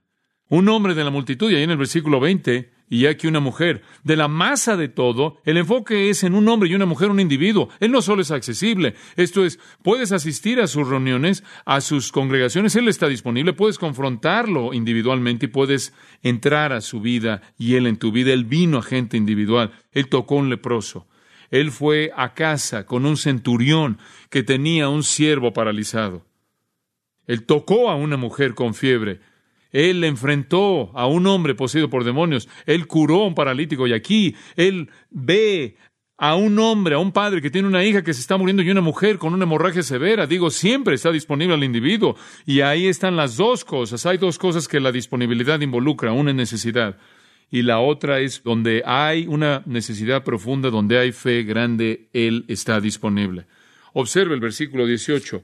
un 0.50 0.68
hombre 0.70 0.96
de 0.96 1.04
la 1.04 1.10
multitud, 1.10 1.50
y 1.50 1.56
ahí 1.56 1.64
en 1.64 1.72
el 1.72 1.78
versículo 1.78 2.20
20, 2.20 2.72
y 2.90 3.06
aquí 3.06 3.28
una 3.28 3.40
mujer. 3.40 3.84
De 4.04 4.16
la 4.16 4.28
masa 4.28 4.76
de 4.76 4.90
todo, 4.90 5.38
el 5.46 5.58
enfoque 5.58 6.10
es 6.10 6.24
en 6.24 6.34
un 6.34 6.48
hombre 6.50 6.70
y 6.70 6.76
una 6.76 6.88
mujer, 6.88 7.10
un 7.12 7.20
individuo. 7.20 7.70
Él 7.80 7.92
no 7.92 8.02
solo 8.02 8.22
es 8.22 8.32
accesible, 8.32 8.96
esto 9.16 9.46
es, 9.46 9.60
puedes 9.84 10.12
asistir 10.12 10.60
a 10.60 10.68
sus 10.68 10.88
reuniones, 10.88 11.44
a 11.66 11.82
sus 11.82 12.12
congregaciones, 12.12 12.76
Él 12.76 12.88
está 12.88 13.08
disponible, 13.08 13.54
puedes 13.54 13.78
confrontarlo 13.78 14.74
individualmente 14.74 15.46
y 15.46 15.50
puedes 15.50 15.94
entrar 16.24 16.74
a 16.74 16.82
su 16.82 17.00
vida 17.00 17.42
y 17.58 17.76
Él 17.76 17.86
en 17.86 17.98
tu 17.98 18.12
vida. 18.12 18.34
Él 18.34 18.46
vino 18.46 18.80
a 18.80 18.84
gente 18.84 19.18
individual, 19.18 19.72
Él 19.92 20.10
tocó 20.10 20.36
un 20.36 20.50
leproso. 20.50 21.08
Él 21.52 21.72
fue 21.72 22.12
a 22.16 22.34
casa 22.34 22.86
con 22.86 23.06
un 23.06 23.18
centurión 23.18 23.98
que 24.30 24.44
tenía 24.44 24.90
un 24.90 25.04
siervo 25.04 25.52
paralizado. 25.52 26.26
Él 27.26 27.46
tocó 27.46 27.90
a 27.90 27.96
una 27.96 28.18
mujer 28.18 28.56
con 28.56 28.74
fiebre. 28.74 29.20
Él 29.72 30.04
enfrentó 30.04 30.92
a 30.96 31.08
un 31.08 31.28
hombre 31.28 31.56
poseído 31.56 31.90
por 31.90 32.04
demonios. 32.04 32.48
Él 32.66 32.88
curó 32.88 33.24
a 33.24 33.28
un 33.28 33.36
paralítico 33.36 33.88
y 33.88 33.94
aquí 33.94 34.36
Él 34.56 34.90
ve 35.10 35.76
a 36.18 36.36
un 36.36 36.60
hombre, 36.60 36.96
a 36.96 37.00
un 37.00 37.12
padre 37.12 37.42
que 37.42 37.50
tiene 37.50 37.68
una 37.68 37.84
hija 37.84 38.04
que 38.04 38.14
se 38.14 38.22
está 38.22 38.38
muriendo 38.38 38.62
y 38.62 38.70
una 38.70 38.82
mujer 38.82 39.18
con 39.18 39.34
una 39.34 39.46
hemorragia 39.46 39.84
severa. 39.84 40.28
Digo, 40.28 40.50
siempre 40.50 40.96
está 40.96 41.12
disponible 41.12 41.54
al 41.54 41.64
individuo. 41.64 42.16
Y 42.46 42.62
ahí 42.62 42.88
están 42.88 43.16
las 43.16 43.38
dos 43.38 43.64
cosas. 43.64 44.06
Hay 44.06 44.18
dos 44.18 44.38
cosas 44.38 44.68
que 44.68 44.80
la 44.80 44.92
disponibilidad 44.92 45.62
involucra. 45.62 46.12
Una 46.12 46.32
es 46.32 46.36
necesidad 46.36 46.98
y 47.52 47.64
la 47.64 47.80
otra 47.80 48.20
es 48.20 48.44
donde 48.44 48.84
hay 48.86 49.26
una 49.28 49.64
necesidad 49.66 50.24
profunda, 50.24 50.70
donde 50.70 51.00
hay 51.00 51.12
fe 51.12 51.44
grande, 51.44 52.10
Él 52.14 52.46
está 52.48 52.80
disponible. 52.80 53.48
Observe 53.94 54.36
el 54.36 54.40
versículo 54.40 54.86
18. 54.86 55.44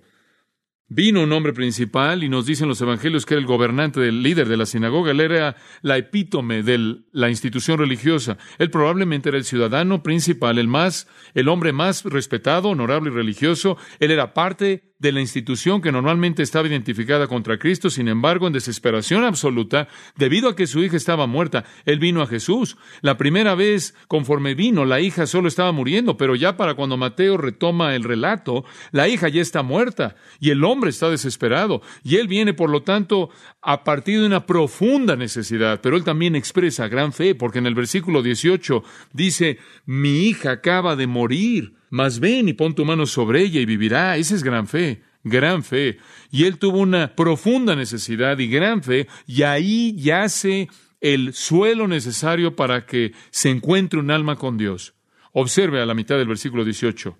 Vino 0.87 1.23
un 1.23 1.31
hombre 1.31 1.51
principal 1.51 2.23
y 2.23 2.29
nos 2.29 2.45
dicen 2.45 2.67
los 2.67 2.79
evangelios 2.79 3.25
que 3.25 3.33
era 3.33 3.41
el 3.41 3.47
gobernante, 3.47 3.99
del 3.99 4.21
líder 4.21 4.47
de 4.47 4.55
la 4.55 4.67
sinagoga. 4.67 5.09
Él 5.09 5.19
era 5.19 5.55
la 5.81 5.97
epítome 5.97 6.61
de 6.61 6.99
la 7.11 7.29
institución 7.31 7.79
religiosa. 7.79 8.37
Él 8.59 8.69
probablemente 8.69 9.29
era 9.29 9.39
el 9.39 9.45
ciudadano 9.45 10.03
principal, 10.03 10.59
el 10.59 10.67
más, 10.67 11.07
el 11.33 11.47
hombre 11.47 11.73
más 11.73 12.03
respetado, 12.03 12.69
honorable 12.69 13.09
y 13.09 13.13
religioso. 13.13 13.77
Él 13.99 14.11
era 14.11 14.35
parte 14.35 14.94
de 14.97 15.11
la 15.11 15.19
institución 15.19 15.81
que 15.81 15.91
normalmente 15.91 16.41
estaba 16.41 16.67
identificada 16.67 17.27
contra 17.27 17.59
Cristo, 17.59 17.89
sin 17.89 18.07
embargo, 18.07 18.47
en 18.47 18.53
desesperación 18.53 19.23
absoluta, 19.23 19.87
debido 20.15 20.49
a 20.49 20.55
que 20.55 20.67
su 20.67 20.81
hija 20.83 20.95
estaba 20.95 21.27
muerta, 21.27 21.65
él 21.85 21.99
vino 21.99 22.21
a 22.21 22.27
Jesús. 22.27 22.77
La 23.01 23.17
primera 23.17 23.55
vez, 23.55 23.93
conforme 24.07 24.55
vino, 24.55 24.85
la 24.85 25.01
hija 25.01 25.27
solo 25.27 25.47
estaba 25.47 25.71
muriendo, 25.71 26.15
pero 26.15 26.35
ya 26.35 26.55
para 26.55 26.75
cuando 26.75 26.97
Mateo 26.97 27.37
retoma 27.37 27.95
el 27.95 28.03
relato, 28.03 28.63
la 28.91 29.07
hija 29.07 29.27
ya 29.27 29.41
está 29.41 29.63
muerta 29.63 30.15
y 30.39 30.51
el 30.51 30.63
hombre 30.63 30.91
está 30.91 31.09
desesperado. 31.09 31.81
Y 32.03 32.15
él 32.15 32.27
viene, 32.27 32.53
por 32.53 32.69
lo 32.69 32.83
tanto, 32.83 33.29
a 33.61 33.83
partir 33.83 34.19
de 34.19 34.27
una 34.27 34.45
profunda 34.45 35.15
necesidad, 35.15 35.81
pero 35.81 35.97
él 35.97 36.03
también 36.03 36.35
expresa 36.35 36.87
gran 36.87 37.11
fe, 37.11 37.35
porque 37.35 37.59
en 37.59 37.65
el 37.65 37.75
versículo 37.75 38.23
18 38.23 38.83
dice, 39.11 39.59
mi 39.85 40.27
hija 40.27 40.51
acaba 40.51 40.95
de 40.95 41.07
morir 41.07 41.75
mas 41.95 42.19
ven 42.19 42.49
y 42.49 42.53
pon 42.53 42.75
tu 42.75 42.83
mano 42.83 43.05
sobre 43.05 43.41
ella 43.41 43.61
y 43.61 43.65
vivirá. 43.65 44.17
Esa 44.17 44.35
es 44.35 44.43
gran 44.43 44.67
fe, 44.67 45.01
gran 45.23 45.63
fe. 45.63 45.97
Y 46.29 46.43
él 46.43 46.59
tuvo 46.59 46.79
una 46.79 47.15
profunda 47.15 47.73
necesidad 47.73 48.37
y 48.37 48.49
gran 48.49 48.83
fe, 48.83 49.07
y 49.25 49.43
ahí 49.43 49.95
yace 49.97 50.67
el 50.99 51.33
suelo 51.33 51.87
necesario 51.87 52.53
para 52.53 52.85
que 52.85 53.13
se 53.29 53.49
encuentre 53.49 53.97
un 53.97 54.11
alma 54.11 54.35
con 54.35 54.57
Dios. 54.57 54.93
Observe 55.31 55.81
a 55.81 55.85
la 55.85 55.93
mitad 55.93 56.17
del 56.17 56.27
versículo 56.27 56.65
18. 56.65 57.17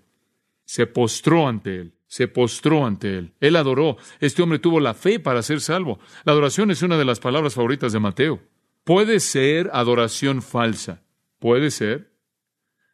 Se 0.66 0.86
postró 0.86 1.48
ante 1.48 1.76
él, 1.76 1.94
se 2.06 2.28
postró 2.28 2.84
ante 2.84 3.16
él. 3.16 3.32
Él 3.40 3.56
adoró. 3.56 3.96
Este 4.20 4.42
hombre 4.42 4.58
tuvo 4.58 4.78
la 4.78 4.92
fe 4.92 5.18
para 5.18 5.40
ser 5.40 5.62
salvo. 5.62 6.00
La 6.24 6.32
adoración 6.32 6.70
es 6.70 6.82
una 6.82 6.98
de 6.98 7.06
las 7.06 7.18
palabras 7.18 7.54
favoritas 7.54 7.94
de 7.94 8.00
Mateo. 8.00 8.42
Puede 8.84 9.20
ser 9.20 9.70
adoración 9.72 10.42
falsa. 10.42 11.02
Puede 11.38 11.70
ser. 11.70 12.15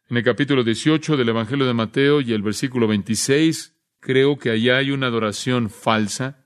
En 0.09 0.17
el 0.17 0.23
capítulo 0.23 0.65
18 0.65 1.15
del 1.15 1.29
Evangelio 1.29 1.65
de 1.65 1.73
Mateo 1.73 2.19
y 2.19 2.33
el 2.33 2.41
versículo 2.41 2.87
26, 2.87 3.73
creo 4.01 4.37
que 4.37 4.49
allá 4.49 4.77
hay 4.77 4.91
una 4.91 5.07
adoración 5.07 5.69
falsa. 5.69 6.45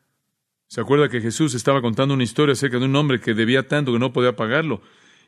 ¿Se 0.67 0.79
acuerda 0.79 1.09
que 1.09 1.21
Jesús 1.21 1.55
estaba 1.55 1.81
contando 1.81 2.13
una 2.13 2.23
historia 2.23 2.53
acerca 2.53 2.77
de 2.77 2.85
un 2.85 2.95
hombre 2.95 3.19
que 3.19 3.33
debía 3.33 3.67
tanto 3.67 3.91
que 3.91 3.97
no 3.97 4.13
podía 4.13 4.35
pagarlo? 4.35 4.81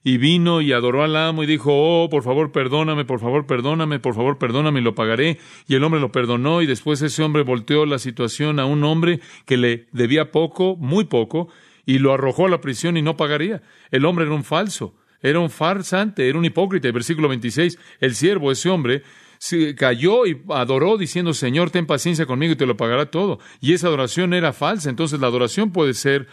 Y 0.03 0.17
vino 0.17 0.61
y 0.61 0.73
adoró 0.73 1.03
al 1.03 1.15
amo 1.15 1.43
y 1.43 1.47
dijo, 1.47 1.71
oh, 1.73 2.07
por 2.07 2.21
favor, 2.21 2.51
perdóname, 2.51 3.03
por 3.03 3.19
favor, 3.19 3.47
perdóname, 3.47 3.99
por 3.99 4.13
favor, 4.13 4.37
perdóname 4.37 4.79
y 4.79 4.83
lo 4.83 4.93
pagaré. 4.93 5.39
Y 5.67 5.73
el 5.73 5.83
hombre 5.83 5.99
lo 5.99 6.11
perdonó 6.11 6.61
y 6.61 6.67
después 6.67 7.01
ese 7.01 7.23
hombre 7.23 7.41
volteó 7.41 7.87
la 7.87 7.97
situación 7.97 8.59
a 8.59 8.65
un 8.65 8.83
hombre 8.83 9.21
que 9.47 9.57
le 9.57 9.87
debía 9.91 10.31
poco, 10.31 10.75
muy 10.75 11.05
poco, 11.05 11.49
y 11.83 11.97
lo 11.97 12.13
arrojó 12.13 12.45
a 12.45 12.49
la 12.49 12.61
prisión 12.61 12.95
y 12.95 13.01
no 13.01 13.17
pagaría. 13.17 13.63
El 13.89 14.05
hombre 14.05 14.25
era 14.25 14.35
un 14.35 14.43
falso. 14.43 14.98
Era 15.21 15.39
un 15.39 15.49
farsante, 15.49 16.27
era 16.27 16.37
un 16.37 16.45
hipócrita. 16.45 16.91
Versículo 16.91 17.27
26, 17.29 17.77
el 17.99 18.15
siervo, 18.15 18.51
ese 18.51 18.69
hombre, 18.69 19.03
se 19.37 19.73
cayó 19.75 20.25
y 20.25 20.41
adoró 20.49 20.97
diciendo, 20.97 21.33
Señor, 21.33 21.71
ten 21.71 21.85
paciencia 21.85 22.25
conmigo 22.25 22.53
y 22.53 22.57
te 22.57 22.65
lo 22.65 22.77
pagará 22.77 23.09
todo. 23.09 23.39
Y 23.61 23.73
esa 23.73 23.87
adoración 23.87 24.33
era 24.33 24.53
falsa. 24.53 24.89
Entonces 24.89 25.19
la 25.19 25.27
adoración 25.27 25.71
puede 25.71 25.93
ser 25.93 26.27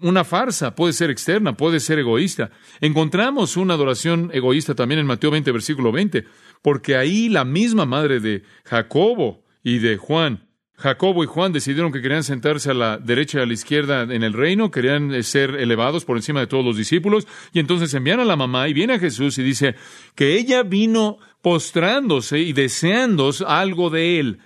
una 0.00 0.24
farsa, 0.24 0.74
puede 0.74 0.92
ser 0.92 1.10
externa, 1.10 1.56
puede 1.56 1.80
ser 1.80 1.98
egoísta. 1.98 2.50
Encontramos 2.80 3.56
una 3.56 3.74
adoración 3.74 4.30
egoísta 4.32 4.74
también 4.74 5.00
en 5.00 5.06
Mateo 5.06 5.30
20, 5.30 5.52
versículo 5.52 5.92
20, 5.92 6.24
porque 6.62 6.96
ahí 6.96 7.28
la 7.28 7.44
misma 7.44 7.84
madre 7.84 8.20
de 8.20 8.42
Jacobo 8.64 9.44
y 9.62 9.78
de 9.78 9.96
Juan 9.96 10.47
Jacobo 10.78 11.24
y 11.24 11.26
Juan 11.26 11.52
decidieron 11.52 11.90
que 11.90 12.00
querían 12.00 12.22
sentarse 12.22 12.70
a 12.70 12.74
la 12.74 12.98
derecha 12.98 13.38
y 13.38 13.42
a 13.42 13.46
la 13.46 13.52
izquierda 13.52 14.02
en 14.02 14.22
el 14.22 14.32
reino, 14.32 14.70
querían 14.70 15.22
ser 15.24 15.56
elevados 15.56 16.04
por 16.04 16.16
encima 16.16 16.38
de 16.38 16.46
todos 16.46 16.64
los 16.64 16.76
discípulos, 16.76 17.26
y 17.52 17.58
entonces 17.58 17.92
envían 17.94 18.20
a 18.20 18.24
la 18.24 18.36
mamá 18.36 18.68
y 18.68 18.74
viene 18.74 18.94
a 18.94 18.98
Jesús 19.00 19.38
y 19.38 19.42
dice 19.42 19.74
que 20.14 20.36
ella 20.38 20.62
vino 20.62 21.18
postrándose 21.42 22.38
y 22.38 22.52
deseando 22.52 23.30
algo 23.46 23.90
de 23.90 24.20
él. 24.20 24.38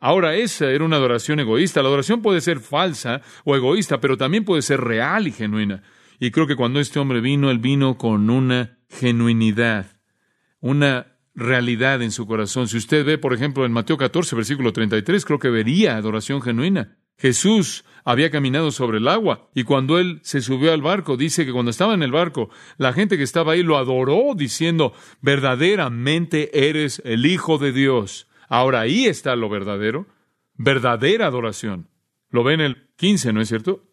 Ahora, 0.00 0.34
esa 0.34 0.70
era 0.70 0.84
una 0.84 0.96
adoración 0.96 1.38
egoísta. 1.40 1.82
La 1.82 1.88
adoración 1.88 2.22
puede 2.22 2.40
ser 2.40 2.58
falsa 2.58 3.20
o 3.44 3.54
egoísta, 3.54 4.00
pero 4.00 4.16
también 4.16 4.44
puede 4.44 4.62
ser 4.62 4.80
real 4.80 5.28
y 5.28 5.32
genuina. 5.32 5.82
Y 6.18 6.30
creo 6.30 6.46
que 6.46 6.56
cuando 6.56 6.80
este 6.80 6.98
hombre 6.98 7.20
vino, 7.20 7.50
él 7.50 7.58
vino 7.58 7.96
con 7.96 8.28
una 8.30 8.78
genuinidad, 8.88 9.86
una 10.60 11.09
realidad 11.40 12.02
en 12.02 12.12
su 12.12 12.26
corazón. 12.26 12.68
Si 12.68 12.76
usted 12.76 13.04
ve, 13.04 13.18
por 13.18 13.34
ejemplo, 13.34 13.66
en 13.66 13.72
Mateo 13.72 13.96
14, 13.96 14.36
versículo 14.36 14.72
33, 14.72 15.24
creo 15.24 15.38
que 15.38 15.50
vería 15.50 15.96
adoración 15.96 16.40
genuina. 16.42 16.96
Jesús 17.18 17.84
había 18.04 18.30
caminado 18.30 18.70
sobre 18.70 18.98
el 18.98 19.08
agua 19.08 19.50
y 19.54 19.64
cuando 19.64 19.98
él 19.98 20.20
se 20.22 20.40
subió 20.40 20.72
al 20.72 20.80
barco, 20.80 21.16
dice 21.16 21.44
que 21.44 21.52
cuando 21.52 21.70
estaba 21.70 21.92
en 21.94 22.02
el 22.02 22.12
barco, 22.12 22.48
la 22.78 22.92
gente 22.92 23.18
que 23.18 23.24
estaba 23.24 23.52
ahí 23.52 23.62
lo 23.62 23.76
adoró 23.76 24.34
diciendo, 24.36 24.94
verdaderamente 25.20 26.68
eres 26.68 27.02
el 27.04 27.26
Hijo 27.26 27.58
de 27.58 27.72
Dios. 27.72 28.28
Ahora 28.48 28.80
ahí 28.80 29.06
está 29.06 29.36
lo 29.36 29.48
verdadero, 29.48 30.06
verdadera 30.54 31.26
adoración. 31.26 31.88
Lo 32.30 32.42
ve 32.42 32.54
en 32.54 32.60
el 32.60 32.88
15, 32.96 33.32
¿no 33.32 33.40
es 33.40 33.48
cierto? 33.48 33.84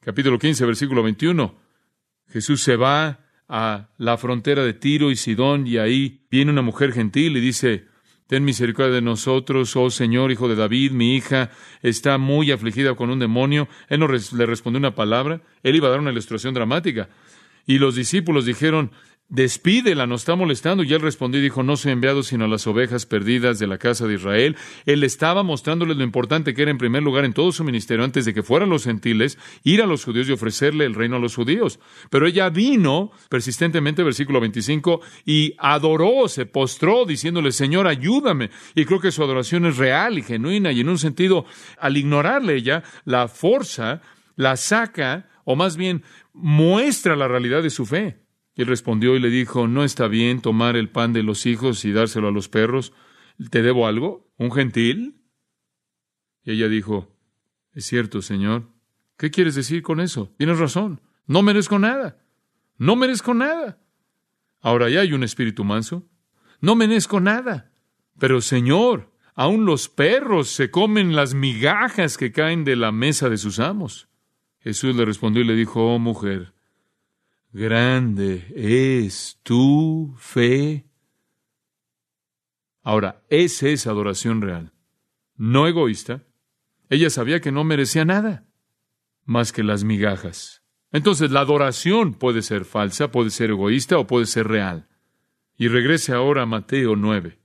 Capítulo 0.00 0.38
15, 0.38 0.64
versículo 0.64 1.02
21. 1.02 1.54
Jesús 2.28 2.62
se 2.62 2.76
va 2.76 3.20
a 3.48 3.88
la 3.98 4.16
frontera 4.16 4.64
de 4.64 4.72
Tiro 4.72 5.10
y 5.10 5.16
Sidón 5.16 5.66
y 5.66 5.78
ahí 5.78 6.22
viene 6.30 6.50
una 6.50 6.62
mujer 6.62 6.92
gentil 6.92 7.36
y 7.36 7.40
dice, 7.40 7.86
Ten 8.32 8.46
misericordia 8.46 8.94
de 8.94 9.02
nosotros, 9.02 9.76
oh 9.76 9.90
Señor, 9.90 10.32
hijo 10.32 10.48
de 10.48 10.56
David, 10.56 10.92
mi 10.92 11.16
hija 11.16 11.50
está 11.82 12.16
muy 12.16 12.50
afligida 12.50 12.94
con 12.94 13.10
un 13.10 13.18
demonio. 13.18 13.68
Él 13.90 14.00
no 14.00 14.08
le 14.08 14.46
respondió 14.46 14.78
una 14.78 14.94
palabra, 14.94 15.42
él 15.62 15.76
iba 15.76 15.88
a 15.88 15.90
dar 15.90 16.00
una 16.00 16.12
ilustración 16.12 16.54
dramática. 16.54 17.10
Y 17.66 17.76
los 17.76 17.94
discípulos 17.94 18.46
dijeron, 18.46 18.90
despídela, 19.32 20.06
nos 20.06 20.20
está 20.20 20.36
molestando. 20.36 20.84
Y 20.84 20.92
él 20.92 21.00
respondió 21.00 21.40
y 21.40 21.42
dijo, 21.42 21.62
no 21.62 21.76
soy 21.76 21.92
enviado 21.92 22.22
sino 22.22 22.44
a 22.44 22.48
las 22.48 22.66
ovejas 22.66 23.06
perdidas 23.06 23.58
de 23.58 23.66
la 23.66 23.78
casa 23.78 24.06
de 24.06 24.14
Israel. 24.14 24.56
Él 24.84 25.02
estaba 25.02 25.42
mostrándoles 25.42 25.96
lo 25.96 26.04
importante 26.04 26.54
que 26.54 26.62
era 26.62 26.70
en 26.70 26.78
primer 26.78 27.02
lugar 27.02 27.24
en 27.24 27.32
todo 27.32 27.50
su 27.50 27.64
ministerio, 27.64 28.04
antes 28.04 28.26
de 28.26 28.34
que 28.34 28.42
fueran 28.42 28.68
los 28.68 28.84
gentiles, 28.84 29.38
ir 29.64 29.82
a 29.82 29.86
los 29.86 30.04
judíos 30.04 30.28
y 30.28 30.32
ofrecerle 30.32 30.84
el 30.84 30.94
reino 30.94 31.16
a 31.16 31.18
los 31.18 31.34
judíos. 31.34 31.80
Pero 32.10 32.26
ella 32.26 32.50
vino 32.50 33.10
persistentemente, 33.30 34.02
versículo 34.02 34.38
25, 34.38 35.00
y 35.24 35.54
adoró, 35.58 36.28
se 36.28 36.44
postró, 36.44 37.06
diciéndole, 37.06 37.52
Señor, 37.52 37.86
ayúdame. 37.86 38.50
Y 38.74 38.84
creo 38.84 39.00
que 39.00 39.12
su 39.12 39.22
adoración 39.22 39.64
es 39.64 39.78
real 39.78 40.18
y 40.18 40.22
genuina, 40.22 40.72
y 40.72 40.80
en 40.80 40.90
un 40.90 40.98
sentido, 40.98 41.46
al 41.78 41.96
ignorarle 41.96 42.54
ella, 42.56 42.82
la 43.06 43.28
fuerza, 43.28 44.02
la 44.36 44.56
saca, 44.56 45.30
o 45.44 45.56
más 45.56 45.78
bien 45.78 46.02
muestra 46.34 47.16
la 47.16 47.28
realidad 47.28 47.62
de 47.62 47.70
su 47.70 47.86
fe. 47.86 48.21
Él 48.54 48.66
respondió 48.66 49.16
y 49.16 49.20
le 49.20 49.30
dijo, 49.30 49.66
¿no 49.66 49.84
está 49.84 50.08
bien 50.08 50.42
tomar 50.42 50.76
el 50.76 50.90
pan 50.90 51.12
de 51.12 51.22
los 51.22 51.46
hijos 51.46 51.84
y 51.84 51.92
dárselo 51.92 52.28
a 52.28 52.32
los 52.32 52.48
perros? 52.48 52.92
¿Te 53.50 53.62
debo 53.62 53.86
algo? 53.86 54.30
¿Un 54.36 54.52
gentil? 54.52 55.22
Y 56.44 56.52
ella 56.52 56.68
dijo, 56.68 57.16
es 57.72 57.86
cierto, 57.86 58.20
Señor. 58.20 58.68
¿Qué 59.16 59.30
quieres 59.30 59.54
decir 59.54 59.82
con 59.82 60.00
eso? 60.00 60.34
Tienes 60.36 60.58
razón. 60.58 61.00
No 61.26 61.42
merezco 61.42 61.78
nada. 61.78 62.22
No 62.76 62.96
merezco 62.96 63.32
nada. 63.32 63.78
Ahora 64.60 64.90
ya 64.90 65.00
hay 65.00 65.12
un 65.12 65.22
espíritu 65.22 65.64
manso. 65.64 66.08
No 66.60 66.74
merezco 66.74 67.20
nada. 67.20 67.72
Pero, 68.18 68.40
Señor, 68.40 69.12
aun 69.34 69.64
los 69.64 69.88
perros 69.88 70.48
se 70.50 70.70
comen 70.70 71.16
las 71.16 71.34
migajas 71.34 72.18
que 72.18 72.32
caen 72.32 72.64
de 72.64 72.76
la 72.76 72.92
mesa 72.92 73.28
de 73.28 73.38
sus 73.38 73.58
amos. 73.60 74.08
Jesús 74.60 74.94
le 74.94 75.04
respondió 75.04 75.42
y 75.42 75.46
le 75.46 75.54
dijo, 75.54 75.94
oh 75.94 75.98
mujer, 75.98 76.54
grande 77.52 78.52
es 78.56 79.38
tu 79.42 80.14
fe. 80.18 80.86
Ahora, 82.82 83.22
esa 83.28 83.68
es 83.68 83.86
adoración 83.86 84.42
real, 84.42 84.72
no 85.36 85.68
egoísta. 85.68 86.24
Ella 86.88 87.10
sabía 87.10 87.40
que 87.40 87.52
no 87.52 87.64
merecía 87.64 88.04
nada 88.04 88.46
más 89.24 89.52
que 89.52 89.62
las 89.62 89.84
migajas. 89.84 90.62
Entonces, 90.90 91.30
la 91.30 91.40
adoración 91.40 92.14
puede 92.14 92.42
ser 92.42 92.64
falsa, 92.64 93.10
puede 93.10 93.30
ser 93.30 93.50
egoísta 93.50 93.98
o 93.98 94.06
puede 94.06 94.26
ser 94.26 94.48
real. 94.48 94.88
Y 95.56 95.68
regrese 95.68 96.12
ahora 96.12 96.42
a 96.42 96.46
Mateo 96.46 96.96
9. 96.96 97.38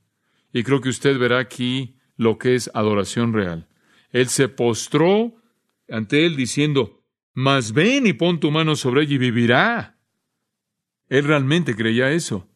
Y 0.54 0.63
creo 0.63 0.82
que 0.82 0.89
usted 0.89 1.17
verá 1.17 1.39
aquí 1.39 1.98
lo 2.17 2.38
que 2.38 2.56
es 2.56 2.70
adoración 2.74 3.34
real. 3.34 3.70
Él 4.12 4.28
se 4.28 4.50
postró 4.50 5.36
ante 5.88 6.26
él 6.26 6.36
diciendo, 6.36 7.04
Mas 7.34 7.72
ven 7.72 8.08
y 8.08 8.13
pon 8.13 8.39
tu 8.39 8.52
mano 8.52 8.76
sobre 8.76 9.04
ella 9.04 9.15
y 9.15 9.17
vivirá. 9.17 9.97
Él 11.10 11.24
realmente 11.24 11.76
creía 11.76 12.12
eso. 12.12 12.48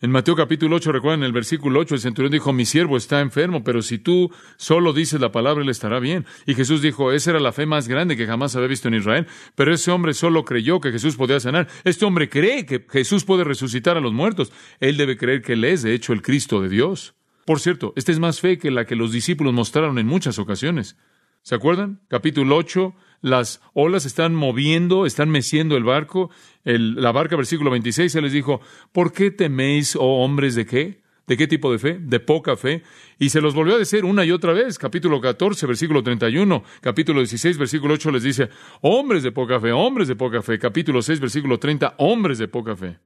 En 0.00 0.10
Mateo 0.10 0.34
capítulo 0.34 0.76
8, 0.76 0.90
recuerdan 0.90 1.22
el 1.22 1.32
versículo 1.32 1.78
8, 1.78 1.94
el 1.94 2.00
centurión 2.00 2.32
dijo, 2.32 2.52
mi 2.52 2.66
siervo 2.66 2.96
está 2.96 3.20
enfermo, 3.20 3.62
pero 3.62 3.82
si 3.82 3.98
tú 3.98 4.32
solo 4.56 4.92
dices 4.92 5.20
la 5.20 5.30
palabra, 5.30 5.62
él 5.62 5.68
estará 5.68 6.00
bien. 6.00 6.26
Y 6.44 6.54
Jesús 6.54 6.82
dijo, 6.82 7.12
esa 7.12 7.30
era 7.30 7.38
la 7.38 7.52
fe 7.52 7.66
más 7.66 7.86
grande 7.86 8.16
que 8.16 8.26
jamás 8.26 8.56
había 8.56 8.66
visto 8.66 8.88
en 8.88 8.94
Israel, 8.94 9.28
pero 9.54 9.72
ese 9.72 9.92
hombre 9.92 10.12
solo 10.12 10.44
creyó 10.44 10.80
que 10.80 10.90
Jesús 10.90 11.14
podía 11.14 11.38
sanar. 11.38 11.68
Este 11.84 12.04
hombre 12.04 12.28
cree 12.28 12.66
que 12.66 12.84
Jesús 12.90 13.24
puede 13.24 13.44
resucitar 13.44 13.96
a 13.96 14.00
los 14.00 14.12
muertos. 14.12 14.52
Él 14.80 14.96
debe 14.96 15.16
creer 15.16 15.40
que 15.40 15.52
él 15.52 15.62
es, 15.62 15.82
de 15.82 15.94
hecho, 15.94 16.12
el 16.12 16.22
Cristo 16.22 16.60
de 16.60 16.68
Dios. 16.68 17.14
Por 17.44 17.60
cierto, 17.60 17.92
esta 17.94 18.10
es 18.10 18.18
más 18.18 18.40
fe 18.40 18.58
que 18.58 18.72
la 18.72 18.86
que 18.86 18.96
los 18.96 19.12
discípulos 19.12 19.54
mostraron 19.54 20.00
en 20.00 20.08
muchas 20.08 20.40
ocasiones. 20.40 20.96
¿Se 21.42 21.54
acuerdan? 21.54 22.00
Capítulo 22.08 22.56
8, 22.56 22.94
las 23.22 23.62
olas 23.72 24.04
están 24.04 24.34
moviendo, 24.34 25.06
están 25.06 25.30
meciendo 25.30 25.76
el 25.76 25.84
barco. 25.84 26.30
la 26.64 27.12
barca, 27.12 27.36
versículo 27.36 27.70
26, 27.70 28.12
se 28.12 28.20
les 28.20 28.32
dijo, 28.32 28.60
¿por 28.92 29.12
qué 29.12 29.30
teméis, 29.30 29.96
oh 29.96 30.22
hombres 30.22 30.54
de 30.54 30.66
qué? 30.66 31.02
¿De 31.26 31.36
qué 31.36 31.46
tipo 31.46 31.70
de 31.72 31.78
fe? 31.78 31.98
De 32.00 32.18
poca 32.20 32.56
fe. 32.56 32.82
Y 33.18 33.30
se 33.30 33.40
los 33.40 33.54
volvió 33.54 33.76
a 33.76 33.78
decir 33.78 34.04
una 34.04 34.24
y 34.24 34.32
otra 34.32 34.52
vez. 34.52 34.76
Capítulo 34.76 35.20
14, 35.20 35.66
versículo 35.66 36.02
31. 36.02 36.64
Capítulo 36.80 37.20
16, 37.20 37.58
versículo 37.58 37.94
8 37.94 38.10
les 38.10 38.24
dice, 38.24 38.50
hombres 38.80 39.22
de 39.22 39.30
poca 39.30 39.60
fe, 39.60 39.70
hombres 39.72 40.08
de 40.08 40.16
poca 40.16 40.42
fe. 40.42 40.58
Capítulo 40.58 41.00
6, 41.00 41.20
versículo 41.20 41.58
30, 41.58 41.94
hombres 41.98 42.38
de 42.38 42.48
poca 42.48 42.76
fe. 42.76 42.98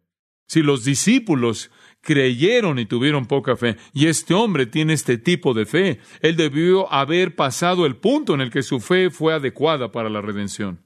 Si 0.46 0.62
los 0.62 0.84
discípulos 0.84 1.70
creyeron 2.06 2.78
y 2.78 2.86
tuvieron 2.86 3.26
poca 3.26 3.56
fe, 3.56 3.76
y 3.92 4.06
este 4.06 4.32
hombre 4.32 4.66
tiene 4.66 4.92
este 4.92 5.18
tipo 5.18 5.54
de 5.54 5.66
fe, 5.66 5.98
él 6.20 6.36
debió 6.36 6.90
haber 6.92 7.34
pasado 7.34 7.84
el 7.84 7.96
punto 7.96 8.32
en 8.32 8.40
el 8.40 8.50
que 8.50 8.62
su 8.62 8.78
fe 8.78 9.10
fue 9.10 9.34
adecuada 9.34 9.90
para 9.90 10.08
la 10.08 10.20
redención. 10.20 10.78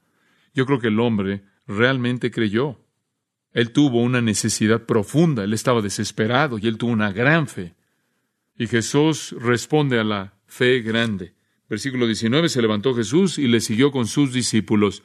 Yo 0.55 0.65
creo 0.65 0.79
que 0.79 0.87
el 0.87 0.99
hombre 0.99 1.43
realmente 1.67 2.31
creyó. 2.31 2.79
Él 3.53 3.71
tuvo 3.71 4.01
una 4.01 4.19
necesidad 4.19 4.87
profunda, 4.87 5.43
él 5.43 5.53
estaba 5.53 5.81
desesperado 5.81 6.57
y 6.57 6.67
él 6.67 6.79
tuvo 6.79 6.91
una 6.91 7.11
gran 7.11 7.47
fe. 7.47 7.75
Y 8.57 8.65
Jesús 8.65 9.35
responde 9.39 9.99
a 9.99 10.03
la 10.03 10.33
fe 10.47 10.81
grande. 10.81 11.35
Versículo 11.69 12.07
19, 12.07 12.49
se 12.49 12.61
levantó 12.61 12.95
Jesús 12.95 13.37
y 13.37 13.47
le 13.47 13.61
siguió 13.61 13.91
con 13.91 14.07
sus 14.07 14.33
discípulos 14.33 15.03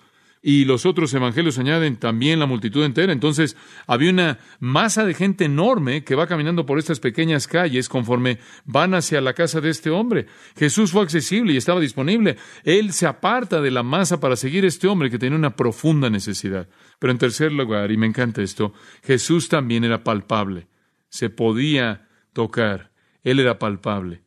y 0.49 0.65
los 0.65 0.87
otros 0.87 1.13
evangelios 1.13 1.59
añaden 1.59 1.97
también 1.97 2.39
la 2.39 2.47
multitud 2.47 2.85
entera. 2.85 3.13
Entonces 3.13 3.57
había 3.89 4.11
una 4.13 4.39
masa 4.61 5.05
de 5.05 5.13
gente 5.13 5.47
enorme 5.47 6.05
que 6.05 6.15
va 6.15 6.29
caminando 6.29 6.65
por 6.65 6.79
estas 6.79 7.01
pequeñas 7.01 7.49
calles 7.49 7.89
conforme 7.89 8.39
van 8.65 8.95
hacia 8.95 9.21
la 9.21 9.35
casa 9.35 9.61
de 9.61 9.71
este 9.71 9.91
hombre. 9.91 10.27
Jesús 10.57 10.93
fue 10.93 11.03
accesible 11.03 11.53
y 11.53 11.57
estaba 11.57 11.81
disponible. 11.81 12.37
Él 12.63 12.93
se 12.93 13.09
aparta 13.09 13.61
de 13.61 13.73
la 13.73 13.83
masa 13.83 14.21
para 14.21 14.37
seguir 14.37 14.63
a 14.63 14.69
este 14.69 14.87
hombre 14.87 15.11
que 15.11 15.19
tenía 15.19 15.37
una 15.37 15.57
profunda 15.57 16.11
necesidad. 16.11 16.69
Pero 17.01 17.11
en 17.11 17.19
tercer 17.19 17.51
lugar, 17.51 17.91
y 17.91 17.97
me 17.97 18.07
encanta 18.07 18.41
esto, 18.41 18.73
Jesús 19.03 19.49
también 19.49 19.83
era 19.83 20.05
palpable. 20.05 20.69
Se 21.09 21.29
podía 21.29 22.07
tocar. 22.33 22.93
Él 23.25 23.41
era 23.41 23.59
palpable. 23.59 24.23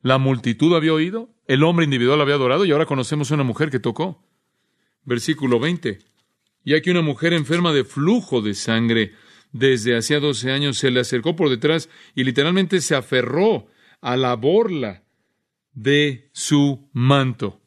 La 0.00 0.18
multitud 0.18 0.74
había 0.74 0.92
oído, 0.92 1.36
el 1.46 1.62
hombre 1.62 1.84
individual 1.84 2.20
había 2.20 2.34
adorado 2.34 2.64
y 2.64 2.72
ahora 2.72 2.86
conocemos 2.86 3.30
a 3.30 3.34
una 3.34 3.44
mujer 3.44 3.70
que 3.70 3.78
tocó. 3.78 4.31
Versículo 5.04 5.58
20. 5.58 5.98
Y 6.64 6.74
aquí 6.74 6.90
una 6.90 7.02
mujer 7.02 7.32
enferma 7.32 7.72
de 7.72 7.84
flujo 7.84 8.40
de 8.40 8.54
sangre 8.54 9.12
desde 9.52 9.96
hacía 9.96 10.20
doce 10.20 10.50
años 10.50 10.78
se 10.78 10.90
le 10.90 11.00
acercó 11.00 11.36
por 11.36 11.50
detrás 11.50 11.88
y 12.14 12.24
literalmente 12.24 12.80
se 12.80 12.94
aferró 12.94 13.66
a 14.00 14.16
la 14.16 14.34
borla 14.34 15.02
de 15.72 16.30
su 16.32 16.88
manto. 16.92 17.60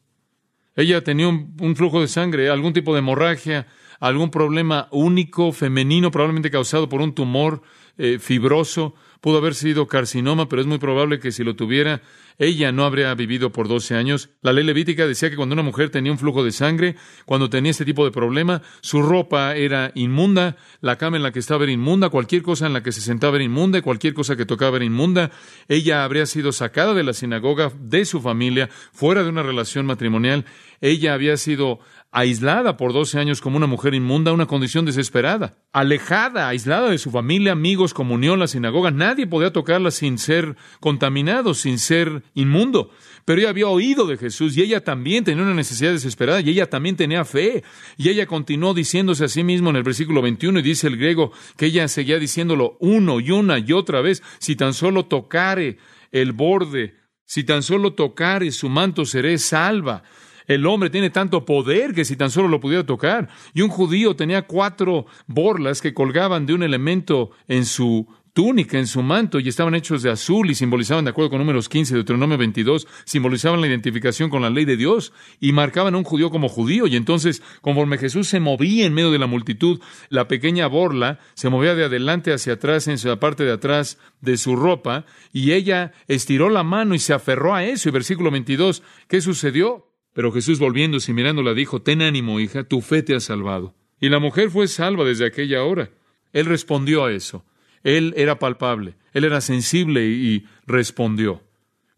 Ella 0.74 1.02
tenía 1.02 1.28
un, 1.28 1.76
flujo 1.76 2.00
de 2.00 2.08
sangre, 2.08 2.50
algún 2.50 2.72
tipo 2.72 2.92
de 2.92 2.98
hemorragia, 2.98 3.66
algún 3.98 4.30
problema 4.30 4.88
único 4.90 5.52
femenino, 5.52 6.10
probablemente 6.10 6.50
causado 6.50 6.88
por 6.88 7.00
un 7.00 7.14
tumor 7.14 7.62
eh, 7.96 8.18
fibroso, 8.18 8.94
pudo 9.20 9.38
haber 9.38 9.54
sido 9.54 9.86
carcinoma, 9.86 10.48
pero 10.48 10.62
es 10.62 10.68
muy 10.68 10.78
probable 10.78 11.18
que 11.18 11.32
si 11.32 11.44
lo 11.44 11.56
tuviera, 11.56 12.02
ella 12.38 12.70
no 12.70 12.84
habría 12.84 13.14
vivido 13.14 13.50
por 13.50 13.68
12 13.68 13.94
años. 13.94 14.30
La 14.42 14.52
ley 14.52 14.64
levítica 14.64 15.06
decía 15.06 15.30
que 15.30 15.36
cuando 15.36 15.54
una 15.54 15.62
mujer 15.62 15.90
tenía 15.90 16.12
un 16.12 16.18
flujo 16.18 16.44
de 16.44 16.52
sangre, 16.52 16.96
cuando 17.24 17.48
tenía 17.48 17.70
este 17.70 17.84
tipo 17.84 18.04
de 18.04 18.10
problema, 18.10 18.62
su 18.82 19.02
ropa 19.02 19.56
era 19.56 19.92
inmunda, 19.94 20.56
la 20.80 20.96
cama 20.98 21.16
en 21.16 21.22
la 21.22 21.32
que 21.32 21.38
estaba 21.38 21.64
era 21.64 21.72
inmunda, 21.72 22.10
cualquier 22.10 22.42
cosa 22.42 22.66
en 22.66 22.74
la 22.74 22.82
que 22.82 22.92
se 22.92 23.00
sentaba 23.00 23.36
era 23.36 23.44
inmunda, 23.44 23.80
cualquier 23.82 24.12
cosa 24.12 24.36
que 24.36 24.44
tocaba 24.44 24.76
era 24.76 24.84
inmunda. 24.84 25.30
Ella 25.68 26.04
habría 26.04 26.26
sido 26.26 26.52
sacada 26.52 26.94
de 26.94 27.04
la 27.04 27.14
sinagoga, 27.14 27.72
de 27.80 28.04
su 28.04 28.20
familia, 28.20 28.68
fuera 28.92 29.22
de 29.22 29.30
una 29.30 29.42
relación 29.42 29.86
matrimonial. 29.86 30.44
Ella 30.80 31.14
había 31.14 31.36
sido 31.38 31.80
aislada 32.16 32.78
por 32.78 32.94
12 32.94 33.18
años 33.18 33.42
como 33.42 33.58
una 33.58 33.66
mujer 33.66 33.92
inmunda, 33.92 34.32
una 34.32 34.46
condición 34.46 34.86
desesperada, 34.86 35.58
alejada, 35.70 36.48
aislada 36.48 36.88
de 36.88 36.96
su 36.96 37.10
familia, 37.10 37.52
amigos, 37.52 37.92
comunión, 37.92 38.38
la 38.38 38.46
sinagoga. 38.46 38.90
Nadie 38.90 39.26
podía 39.26 39.52
tocarla 39.52 39.90
sin 39.90 40.16
ser 40.16 40.56
contaminado, 40.80 41.52
sin 41.52 41.78
ser 41.78 42.22
inmundo. 42.32 42.90
Pero 43.26 43.40
ella 43.42 43.50
había 43.50 43.68
oído 43.68 44.06
de 44.06 44.16
Jesús 44.16 44.56
y 44.56 44.62
ella 44.62 44.82
también 44.82 45.24
tenía 45.24 45.44
una 45.44 45.52
necesidad 45.52 45.92
desesperada 45.92 46.40
y 46.40 46.48
ella 46.48 46.70
también 46.70 46.96
tenía 46.96 47.26
fe. 47.26 47.62
Y 47.98 48.08
ella 48.08 48.24
continuó 48.24 48.72
diciéndose 48.72 49.26
a 49.26 49.28
sí 49.28 49.44
misma 49.44 49.68
en 49.68 49.76
el 49.76 49.82
versículo 49.82 50.22
21 50.22 50.60
y 50.60 50.62
dice 50.62 50.86
el 50.86 50.96
griego 50.96 51.32
que 51.58 51.66
ella 51.66 51.86
seguía 51.86 52.18
diciéndolo 52.18 52.78
uno 52.80 53.20
y 53.20 53.30
una 53.30 53.58
y 53.58 53.72
otra 53.72 54.00
vez, 54.00 54.22
si 54.38 54.56
tan 54.56 54.72
solo 54.72 55.04
tocare 55.04 55.76
el 56.12 56.32
borde, 56.32 56.94
si 57.26 57.44
tan 57.44 57.62
solo 57.62 57.92
tocare 57.92 58.50
su 58.52 58.70
manto 58.70 59.04
seré 59.04 59.36
salva. 59.36 60.02
El 60.46 60.66
hombre 60.66 60.90
tiene 60.90 61.10
tanto 61.10 61.44
poder 61.44 61.94
que 61.94 62.04
si 62.04 62.16
tan 62.16 62.30
solo 62.30 62.48
lo 62.48 62.60
pudiera 62.60 62.84
tocar. 62.84 63.28
Y 63.54 63.62
un 63.62 63.70
judío 63.70 64.16
tenía 64.16 64.42
cuatro 64.42 65.06
borlas 65.26 65.80
que 65.80 65.94
colgaban 65.94 66.46
de 66.46 66.54
un 66.54 66.62
elemento 66.62 67.30
en 67.48 67.64
su 67.64 68.06
túnica, 68.36 68.78
en 68.78 68.86
su 68.86 69.02
manto, 69.02 69.40
y 69.40 69.48
estaban 69.48 69.74
hechos 69.74 70.02
de 70.02 70.10
azul 70.10 70.50
y 70.50 70.54
simbolizaban, 70.54 71.06
de 71.06 71.10
acuerdo 71.10 71.30
con 71.30 71.38
números 71.38 71.70
15 71.70 71.94
de 71.94 71.98
Deuteronomio 72.00 72.36
22, 72.36 72.86
simbolizaban 73.06 73.62
la 73.62 73.66
identificación 73.66 74.28
con 74.28 74.42
la 74.42 74.50
ley 74.50 74.66
de 74.66 74.76
Dios 74.76 75.14
y 75.40 75.52
marcaban 75.52 75.94
a 75.94 75.96
un 75.96 76.04
judío 76.04 76.28
como 76.28 76.50
judío. 76.50 76.86
Y 76.86 76.96
entonces, 76.96 77.42
conforme 77.62 77.96
Jesús 77.96 78.28
se 78.28 78.38
movía 78.38 78.84
en 78.84 78.92
medio 78.92 79.10
de 79.10 79.18
la 79.18 79.26
multitud, 79.26 79.80
la 80.10 80.28
pequeña 80.28 80.66
borla 80.66 81.18
se 81.32 81.48
movía 81.48 81.74
de 81.74 81.86
adelante 81.86 82.30
hacia 82.30 82.52
atrás 82.52 82.88
en 82.88 82.98
la 83.04 83.18
parte 83.18 83.42
de 83.44 83.52
atrás 83.52 83.98
de 84.20 84.36
su 84.36 84.54
ropa, 84.54 85.06
y 85.32 85.52
ella 85.52 85.92
estiró 86.06 86.50
la 86.50 86.62
mano 86.62 86.94
y 86.94 86.98
se 86.98 87.14
aferró 87.14 87.54
a 87.54 87.64
eso. 87.64 87.88
Y 87.88 87.92
versículo 87.92 88.30
22, 88.30 88.82
¿qué 89.08 89.22
sucedió? 89.22 89.85
Pero 90.16 90.32
Jesús 90.32 90.58
volviéndose 90.58 91.10
y 91.10 91.14
mirándola 91.14 91.52
dijo, 91.52 91.82
Ten 91.82 92.00
ánimo, 92.00 92.40
hija, 92.40 92.64
tu 92.64 92.80
fe 92.80 93.02
te 93.02 93.14
ha 93.14 93.20
salvado. 93.20 93.74
Y 94.00 94.08
la 94.08 94.18
mujer 94.18 94.48
fue 94.48 94.66
salva 94.66 95.04
desde 95.04 95.26
aquella 95.26 95.62
hora. 95.62 95.90
Él 96.32 96.46
respondió 96.46 97.04
a 97.04 97.12
eso. 97.12 97.44
Él 97.82 98.14
era 98.16 98.38
palpable, 98.38 98.94
él 99.12 99.24
era 99.24 99.42
sensible 99.42 100.06
y 100.06 100.46
respondió. 100.66 101.42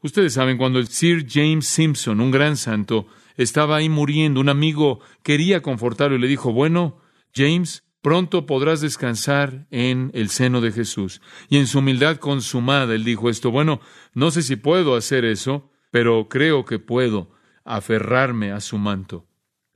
Ustedes 0.02 0.32
saben, 0.32 0.58
cuando 0.58 0.80
el 0.80 0.88
Sir 0.88 1.26
James 1.30 1.68
Simpson, 1.68 2.20
un 2.20 2.32
gran 2.32 2.56
santo, 2.56 3.06
estaba 3.36 3.76
ahí 3.76 3.88
muriendo, 3.88 4.40
un 4.40 4.48
amigo 4.48 4.98
quería 5.22 5.62
confortarlo 5.62 6.16
y 6.16 6.20
le 6.20 6.26
dijo, 6.26 6.52
bueno, 6.52 6.98
James, 7.32 7.84
pronto 8.02 8.46
podrás 8.46 8.80
descansar 8.80 9.68
en 9.70 10.10
el 10.12 10.30
seno 10.30 10.60
de 10.60 10.72
Jesús. 10.72 11.22
Y 11.48 11.58
en 11.58 11.68
su 11.68 11.78
humildad 11.78 12.16
consumada, 12.16 12.96
él 12.96 13.04
dijo 13.04 13.30
esto, 13.30 13.52
bueno, 13.52 13.80
no 14.12 14.32
sé 14.32 14.42
si 14.42 14.56
puedo 14.56 14.96
hacer 14.96 15.24
eso, 15.24 15.70
pero 15.92 16.28
creo 16.28 16.64
que 16.64 16.80
puedo 16.80 17.37
aferrarme 17.76 18.52
a 18.52 18.60
su 18.60 18.78
manto. 18.78 19.26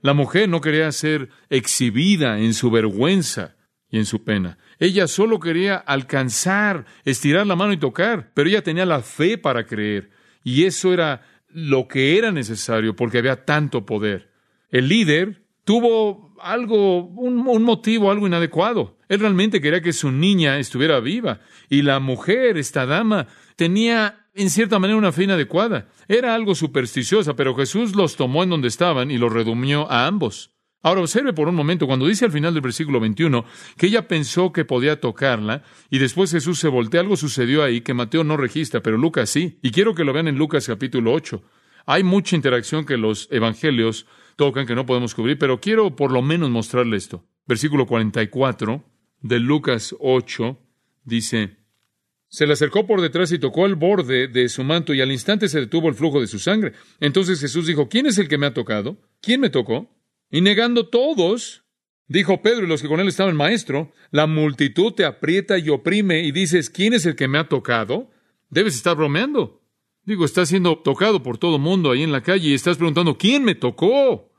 La 0.01 0.13
mujer 0.13 0.49
no 0.49 0.59
quería 0.59 0.91
ser 0.91 1.29
exhibida 1.49 2.39
en 2.39 2.53
su 2.53 2.69
vergüenza 2.69 3.55
y 3.89 3.97
en 3.97 4.05
su 4.05 4.23
pena. 4.23 4.57
Ella 4.79 5.07
solo 5.07 5.39
quería 5.39 5.77
alcanzar, 5.77 6.85
estirar 7.05 7.47
la 7.47 7.55
mano 7.55 7.71
y 7.71 7.77
tocar, 7.77 8.31
pero 8.33 8.49
ella 8.49 8.63
tenía 8.63 8.85
la 8.85 9.01
fe 9.01 9.37
para 9.37 9.65
creer. 9.65 10.09
Y 10.43 10.65
eso 10.65 10.93
era 10.93 11.21
lo 11.47 11.87
que 11.87 12.17
era 12.17 12.31
necesario 12.31 12.95
porque 12.95 13.19
había 13.19 13.45
tanto 13.45 13.85
poder. 13.85 14.29
El 14.69 14.89
líder 14.89 15.43
tuvo 15.63 16.35
algo, 16.41 17.05
un, 17.05 17.47
un, 17.47 17.63
motivo, 17.63 18.11
algo 18.11 18.27
inadecuado. 18.27 18.97
Él 19.07 19.19
realmente 19.19 19.61
quería 19.61 19.81
que 19.81 19.93
su 19.93 20.11
niña 20.11 20.57
estuviera 20.57 20.99
viva. 20.99 21.39
Y 21.69 21.83
la 21.83 21.99
mujer, 21.99 22.57
esta 22.57 22.85
dama, 22.85 23.27
tenía 23.55 24.22
en 24.33 24.49
cierta 24.49 24.79
manera 24.79 24.97
una 24.97 25.11
fe 25.11 25.23
inadecuada. 25.23 25.89
Era 26.07 26.35
algo 26.35 26.55
supersticiosa, 26.55 27.35
pero 27.35 27.55
Jesús 27.55 27.95
los 27.95 28.15
tomó 28.15 28.43
en 28.43 28.49
donde 28.49 28.67
estaban 28.67 29.11
y 29.11 29.17
los 29.17 29.31
redumió 29.31 29.89
a 29.91 30.07
ambos. 30.07 30.51
Ahora 30.81 30.99
observe 30.99 31.31
por 31.31 31.47
un 31.47 31.55
momento 31.55 31.87
cuando 31.87 32.07
dice 32.07 32.25
al 32.25 32.31
final 32.31 32.53
del 32.53 32.61
versículo 32.61 32.99
21 32.99 33.45
que 33.77 33.87
ella 33.87 34.05
pensó 34.05 34.51
que 34.51 34.65
podía 34.65 34.99
tocarla 34.99 35.63
y 35.89 35.97
después 35.97 36.31
Jesús 36.31 36.59
se 36.59 36.67
voltea, 36.67 36.99
algo 36.99 37.15
sucedió 37.15 37.63
ahí 37.63 37.79
que 37.79 37.93
Mateo 37.93 38.25
no 38.25 38.35
registra, 38.35 38.83
pero 38.83 38.97
Lucas 38.97 39.29
sí. 39.29 39.59
Y 39.61 39.71
quiero 39.71 39.95
que 39.95 40.03
lo 40.03 40.11
vean 40.11 40.27
en 40.27 40.37
Lucas 40.37 40.67
capítulo 40.67 41.13
8. 41.13 41.41
Hay 41.85 42.03
mucha 42.03 42.35
interacción 42.35 42.85
que 42.85 42.97
los 42.97 43.29
evangelios 43.31 44.07
tocan 44.35 44.65
que 44.65 44.75
no 44.75 44.85
podemos 44.85 45.15
cubrir, 45.15 45.37
pero 45.37 45.61
quiero 45.61 45.95
por 45.95 46.11
lo 46.11 46.21
menos 46.21 46.49
mostrarle 46.49 46.97
esto. 46.97 47.25
Versículo 47.45 47.85
44 47.85 48.83
de 49.21 49.39
Lucas 49.39 49.95
8 49.99 50.59
dice, 51.05 51.62
se 52.33 52.47
le 52.47 52.53
acercó 52.53 52.87
por 52.87 52.99
detrás 52.99 53.31
y 53.31 53.37
tocó 53.37 53.67
el 53.67 53.75
borde 53.75 54.27
de 54.27 54.49
su 54.49 54.63
manto 54.63 54.95
y 54.95 55.01
al 55.01 55.11
instante 55.11 55.47
se 55.47 55.59
detuvo 55.59 55.87
el 55.87 55.93
flujo 55.93 56.19
de 56.19 56.25
su 56.25 56.39
sangre. 56.39 56.73
Entonces 56.99 57.39
Jesús 57.39 57.67
dijo, 57.67 57.89
¿quién 57.89 58.07
es 58.07 58.17
el 58.17 58.27
que 58.27 58.39
me 58.39 58.47
ha 58.47 58.55
tocado? 58.55 58.97
¿Quién 59.21 59.39
me 59.39 59.51
tocó? 59.51 59.95
Y 60.31 60.41
negando 60.41 60.87
todos, 60.87 61.63
dijo 62.07 62.41
Pedro 62.41 62.65
y 62.65 62.67
los 62.67 62.81
que 62.81 62.87
con 62.87 62.99
él 62.99 63.07
estaban, 63.07 63.35
maestro, 63.35 63.93
la 64.09 64.25
multitud 64.25 64.93
te 64.93 65.05
aprieta 65.05 65.59
y 65.59 65.69
oprime 65.69 66.23
y 66.23 66.31
dices, 66.31 66.71
¿quién 66.71 66.93
es 66.93 67.05
el 67.05 67.15
que 67.15 67.27
me 67.27 67.37
ha 67.37 67.47
tocado? 67.47 68.09
Debes 68.49 68.73
estar 68.73 68.97
bromeando. 68.97 69.61
Digo, 70.03 70.25
estás 70.25 70.49
siendo 70.49 70.79
tocado 70.79 71.21
por 71.21 71.37
todo 71.37 71.59
mundo 71.59 71.91
ahí 71.91 72.01
en 72.01 72.11
la 72.11 72.23
calle 72.23 72.49
y 72.49 72.55
estás 72.55 72.77
preguntando, 72.77 73.15
¿quién 73.15 73.43
me 73.43 73.53
tocó? 73.53 74.31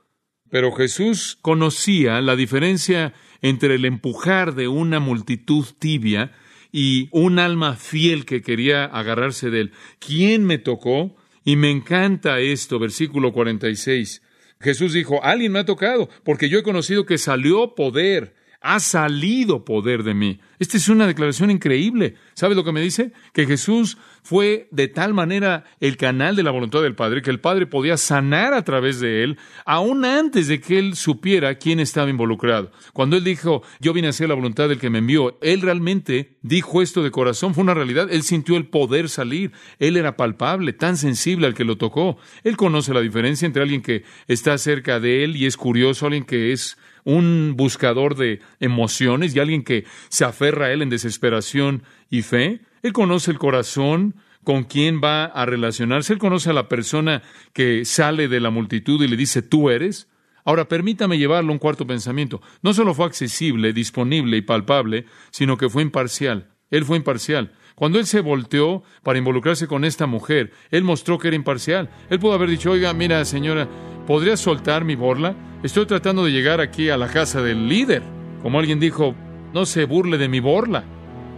Pero 0.49 0.73
Jesús 0.73 1.37
conocía 1.41 2.19
la 2.19 2.35
diferencia 2.35 3.13
entre 3.41 3.75
el 3.75 3.85
empujar 3.85 4.53
de 4.53 4.67
una 4.67 4.99
multitud 4.99 5.65
tibia 5.79 6.33
y 6.77 7.07
un 7.13 7.39
alma 7.39 7.77
fiel 7.77 8.25
que 8.25 8.41
quería 8.41 8.83
agarrarse 8.83 9.49
de 9.49 9.61
él. 9.61 9.71
¿Quién 9.97 10.43
me 10.43 10.57
tocó? 10.57 11.15
Y 11.45 11.55
me 11.55 11.71
encanta 11.71 12.41
esto, 12.41 12.79
versículo 12.79 13.31
46. 13.31 14.21
Jesús 14.59 14.91
dijo, 14.91 15.23
alguien 15.23 15.53
me 15.53 15.59
ha 15.59 15.65
tocado, 15.65 16.09
porque 16.25 16.49
yo 16.49 16.59
he 16.59 16.63
conocido 16.63 17.05
que 17.05 17.17
salió 17.17 17.75
poder 17.75 18.35
ha 18.65 18.79
salido 18.79 19.63
poder 19.63 20.01
de 20.01 20.15
mí. 20.15 20.39
Esta 20.57 20.77
es 20.77 20.89
una 20.89 21.05
declaración 21.05 21.51
increíble. 21.51 22.15
¿Sabe 22.33 22.55
lo 22.55 22.63
que 22.63 22.71
me 22.71 22.81
dice? 22.81 23.11
Que 23.31 23.45
Jesús 23.45 23.99
fue 24.23 24.67
de 24.71 24.87
tal 24.87 25.13
manera 25.13 25.65
el 25.79 25.97
canal 25.97 26.35
de 26.35 26.41
la 26.41 26.49
voluntad 26.49 26.81
del 26.81 26.95
Padre 26.95 27.21
que 27.21 27.29
el 27.29 27.39
Padre 27.39 27.67
podía 27.67 27.95
sanar 27.95 28.55
a 28.55 28.63
través 28.63 28.99
de 28.99 29.23
él, 29.23 29.37
aún 29.65 30.03
antes 30.03 30.47
de 30.47 30.61
que 30.61 30.79
él 30.79 30.95
supiera 30.95 31.59
quién 31.59 31.79
estaba 31.79 32.09
involucrado. 32.09 32.71
Cuando 32.91 33.17
él 33.17 33.23
dijo, 33.23 33.61
yo 33.79 33.93
vine 33.93 34.07
a 34.07 34.09
hacer 34.09 34.29
la 34.29 34.35
voluntad 34.35 34.67
del 34.67 34.79
que 34.79 34.89
me 34.89 34.97
envió, 34.97 35.37
él 35.41 35.61
realmente 35.61 36.37
dijo 36.41 36.81
esto 36.81 37.03
de 37.03 37.11
corazón, 37.11 37.53
fue 37.53 37.63
una 37.63 37.75
realidad. 37.75 38.07
Él 38.09 38.23
sintió 38.23 38.57
el 38.57 38.65
poder 38.65 39.09
salir. 39.09 39.51
Él 39.77 39.95
era 39.95 40.17
palpable, 40.17 40.73
tan 40.73 40.97
sensible 40.97 41.45
al 41.45 41.53
que 41.53 41.65
lo 41.65 41.77
tocó. 41.77 42.17
Él 42.43 42.57
conoce 42.57 42.95
la 42.95 43.01
diferencia 43.01 43.45
entre 43.45 43.61
alguien 43.61 43.83
que 43.83 44.05
está 44.27 44.57
cerca 44.57 44.99
de 44.99 45.23
él 45.23 45.35
y 45.35 45.45
es 45.45 45.55
curioso, 45.55 46.07
alguien 46.07 46.25
que 46.25 46.51
es 46.51 46.79
un 47.05 47.53
buscador 47.55 48.15
de 48.15 48.41
emociones 48.59 49.33
y 49.33 49.39
alguien 49.39 49.63
que 49.63 49.85
se 50.09 50.25
aferra 50.25 50.65
a 50.65 50.71
él 50.73 50.81
en 50.81 50.89
desesperación 50.89 51.83
y 52.09 52.23
fe. 52.23 52.61
Él 52.81 52.91
conoce 52.91 53.31
el 53.31 53.39
corazón 53.39 54.15
con 54.43 54.63
quién 54.63 54.99
va 55.01 55.25
a 55.25 55.45
relacionarse. 55.45 56.13
Él 56.13 56.19
conoce 56.19 56.49
a 56.49 56.53
la 56.53 56.67
persona 56.67 57.23
que 57.53 57.85
sale 57.85 58.27
de 58.27 58.39
la 58.41 58.49
multitud 58.49 59.01
y 59.01 59.07
le 59.07 59.15
dice, 59.15 59.41
tú 59.41 59.69
eres. 59.69 60.09
Ahora, 60.43 60.67
permítame 60.67 61.17
llevarlo 61.17 61.51
a 61.51 61.53
un 61.53 61.59
cuarto 61.59 61.87
pensamiento. 61.87 62.41
No 62.61 62.73
solo 62.73 62.93
fue 62.93 63.05
accesible, 63.05 63.73
disponible 63.73 64.37
y 64.37 64.41
palpable, 64.41 65.05
sino 65.31 65.57
que 65.57 65.69
fue 65.69 65.81
imparcial. 65.81 66.49
Él 66.69 66.85
fue 66.85 66.97
imparcial. 66.97 67.53
Cuando 67.75 67.99
él 67.99 68.05
se 68.05 68.21
volteó 68.21 68.83
para 69.03 69.17
involucrarse 69.17 69.67
con 69.67 69.83
esta 69.83 70.05
mujer, 70.05 70.51
él 70.71 70.83
mostró 70.83 71.17
que 71.17 71.27
era 71.27 71.35
imparcial. 71.35 71.89
Él 72.09 72.19
pudo 72.19 72.33
haber 72.33 72.49
dicho, 72.49 72.71
oiga, 72.71 72.93
mira, 72.93 73.25
señora, 73.25 73.67
¿podría 74.05 74.37
soltar 74.37 74.85
mi 74.85 74.95
borla? 74.95 75.35
Estoy 75.63 75.85
tratando 75.85 76.25
de 76.25 76.31
llegar 76.31 76.61
aquí 76.61 76.89
a 76.89 76.97
la 76.97 77.07
casa 77.07 77.41
del 77.41 77.67
líder. 77.67 78.03
Como 78.41 78.59
alguien 78.59 78.79
dijo, 78.79 79.15
no 79.53 79.65
se 79.65 79.85
burle 79.85 80.17
de 80.17 80.29
mi 80.29 80.39
borla. 80.39 80.83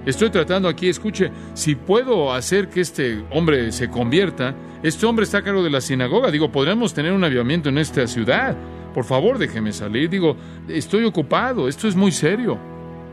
Estoy 0.06 0.30
tratando 0.30 0.70
aquí, 0.70 0.88
escuche, 0.88 1.32
si 1.54 1.76
puedo 1.76 2.34
hacer 2.34 2.70
que 2.70 2.82
este 2.82 3.24
hombre 3.32 3.72
se 3.72 3.90
convierta, 3.90 4.56
este 4.82 5.06
hombre 5.06 5.24
está 5.24 5.40
a 5.40 5.42
cargo 5.42 5.64
de 5.64 5.70
la 5.70 5.82
sinagoga. 5.82 6.32
Digo, 6.32 6.52
podríamos 6.52 6.94
tener 6.94 7.12
un 7.12 7.24
avivamiento 7.24 7.70
en 7.70 7.78
esta 7.78 8.08
ciudad. 8.08 8.56
Por 8.94 9.04
favor, 9.04 9.38
déjeme 9.38 9.74
salir. 9.74 10.10
Digo, 10.10 10.38
estoy 10.68 11.04
ocupado, 11.04 11.68
esto 11.68 11.88
es 11.88 11.96
muy 11.96 12.12
serio. 12.12 12.58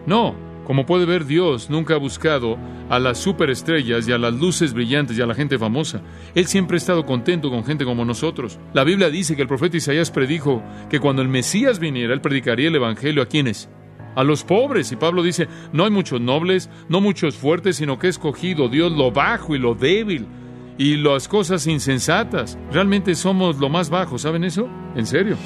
No, 0.07 0.35
como 0.65 0.87
puede 0.87 1.05
ver, 1.05 1.27
Dios 1.27 1.69
nunca 1.69 1.95
ha 1.95 1.99
buscado 1.99 2.57
a 2.89 2.99
las 2.99 3.19
superestrellas 3.19 4.09
y 4.09 4.13
a 4.13 4.19
las 4.19 4.35
luces 4.35 4.73
brillantes 4.73 5.19
y 5.19 5.23
a 5.23 5.27
la 5.27 5.35
gente 5.35 5.59
famosa. 5.59 6.03
Él 6.35 6.47
siempre 6.47 6.77
ha 6.77 6.79
estado 6.79 7.05
contento 7.05 7.51
con 7.51 7.65
gente 7.65 7.85
como 7.85 8.05
nosotros. 8.05 8.59
La 8.73 8.85
Biblia 8.85 9.11
dice 9.11 9.37
que 9.37 9.43
el 9.43 9.49
profeta 9.49 9.77
Isaías 9.77 10.11
predijo 10.11 10.63
que 10.89 11.01
cuando 11.01 11.23
el 11.23 11.29
Mesías 11.29 11.79
viniera, 11.79 12.15
él 12.15 12.21
predicaría 12.21 12.69
el 12.69 12.77
Evangelio 12.77 13.23
a 13.23 13.27
quienes? 13.27 13.69
A 14.17 14.25
los 14.25 14.45
pobres. 14.45 14.91
Y 14.93 14.97
Pablo 14.97 15.23
dice, 15.23 15.49
no 15.73 15.85
hay 15.85 15.91
muchos 15.91 16.21
nobles, 16.21 16.71
no 16.89 17.01
muchos 17.01 17.37
fuertes, 17.37 17.77
sino 17.77 17.99
que 17.99 18.07
ha 18.07 18.11
escogido 18.11 18.69
Dios 18.69 18.93
lo 18.93 19.11
bajo 19.11 19.55
y 19.55 19.59
lo 19.59 19.75
débil 19.75 20.27
y 20.79 20.97
las 20.97 21.29
cosas 21.29 21.67
insensatas. 21.67 22.59
Realmente 22.73 23.15
somos 23.15 23.59
lo 23.59 23.69
más 23.69 23.91
bajo, 23.91 24.19
¿saben 24.19 24.45
eso? 24.45 24.69
¿En 24.97 25.07
serio? 25.07 25.37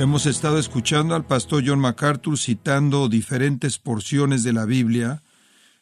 Hemos 0.00 0.24
estado 0.24 0.58
escuchando 0.58 1.14
al 1.14 1.26
pastor 1.26 1.62
John 1.66 1.78
MacArthur 1.78 2.38
citando 2.38 3.10
diferentes 3.10 3.78
porciones 3.78 4.42
de 4.42 4.54
la 4.54 4.64
Biblia 4.64 5.22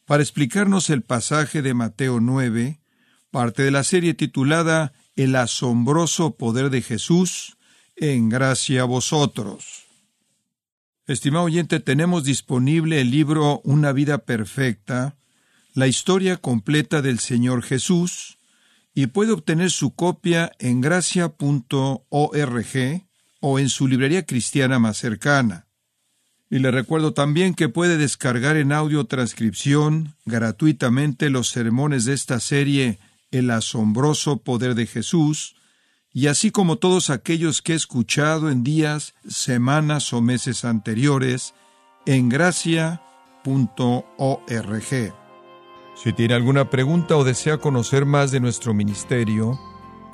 para 0.06 0.24
explicarnos 0.24 0.90
el 0.90 1.02
pasaje 1.02 1.62
de 1.62 1.72
Mateo 1.72 2.18
9, 2.18 2.80
parte 3.30 3.62
de 3.62 3.70
la 3.70 3.84
serie 3.84 4.14
titulada 4.14 4.92
El 5.14 5.36
asombroso 5.36 6.34
poder 6.36 6.70
de 6.70 6.82
Jesús, 6.82 7.58
en 7.94 8.28
gracia 8.28 8.82
a 8.82 8.86
vosotros. 8.86 9.84
Estimado 11.06 11.44
oyente, 11.44 11.78
tenemos 11.78 12.24
disponible 12.24 13.00
el 13.00 13.12
libro 13.12 13.60
Una 13.62 13.92
vida 13.92 14.18
perfecta, 14.18 15.16
la 15.74 15.86
historia 15.86 16.38
completa 16.38 17.02
del 17.02 17.20
Señor 17.20 17.62
Jesús, 17.62 18.38
y 18.92 19.06
puede 19.06 19.30
obtener 19.30 19.70
su 19.70 19.94
copia 19.94 20.50
en 20.58 20.80
gracia.org 20.80 21.38
o 23.40 23.58
en 23.58 23.68
su 23.68 23.86
librería 23.86 24.24
cristiana 24.24 24.78
más 24.78 24.96
cercana. 24.96 25.66
Y 26.50 26.60
le 26.60 26.70
recuerdo 26.70 27.12
también 27.12 27.54
que 27.54 27.68
puede 27.68 27.98
descargar 27.98 28.56
en 28.56 28.72
audio 28.72 29.04
transcripción 29.04 30.14
gratuitamente 30.24 31.28
los 31.28 31.48
sermones 31.48 32.04
de 32.06 32.14
esta 32.14 32.40
serie 32.40 32.98
El 33.30 33.50
asombroso 33.50 34.38
poder 34.38 34.74
de 34.74 34.86
Jesús, 34.86 35.56
y 36.12 36.28
así 36.28 36.50
como 36.50 36.76
todos 36.76 37.10
aquellos 37.10 37.60
que 37.60 37.74
he 37.74 37.76
escuchado 37.76 38.50
en 38.50 38.64
días, 38.64 39.14
semanas 39.28 40.12
o 40.14 40.22
meses 40.22 40.64
anteriores 40.64 41.52
en 42.06 42.30
gracia.org. 42.30 43.04
Si 46.02 46.12
tiene 46.12 46.34
alguna 46.34 46.70
pregunta 46.70 47.16
o 47.16 47.24
desea 47.24 47.58
conocer 47.58 48.06
más 48.06 48.30
de 48.30 48.40
nuestro 48.40 48.72
ministerio, 48.72 49.60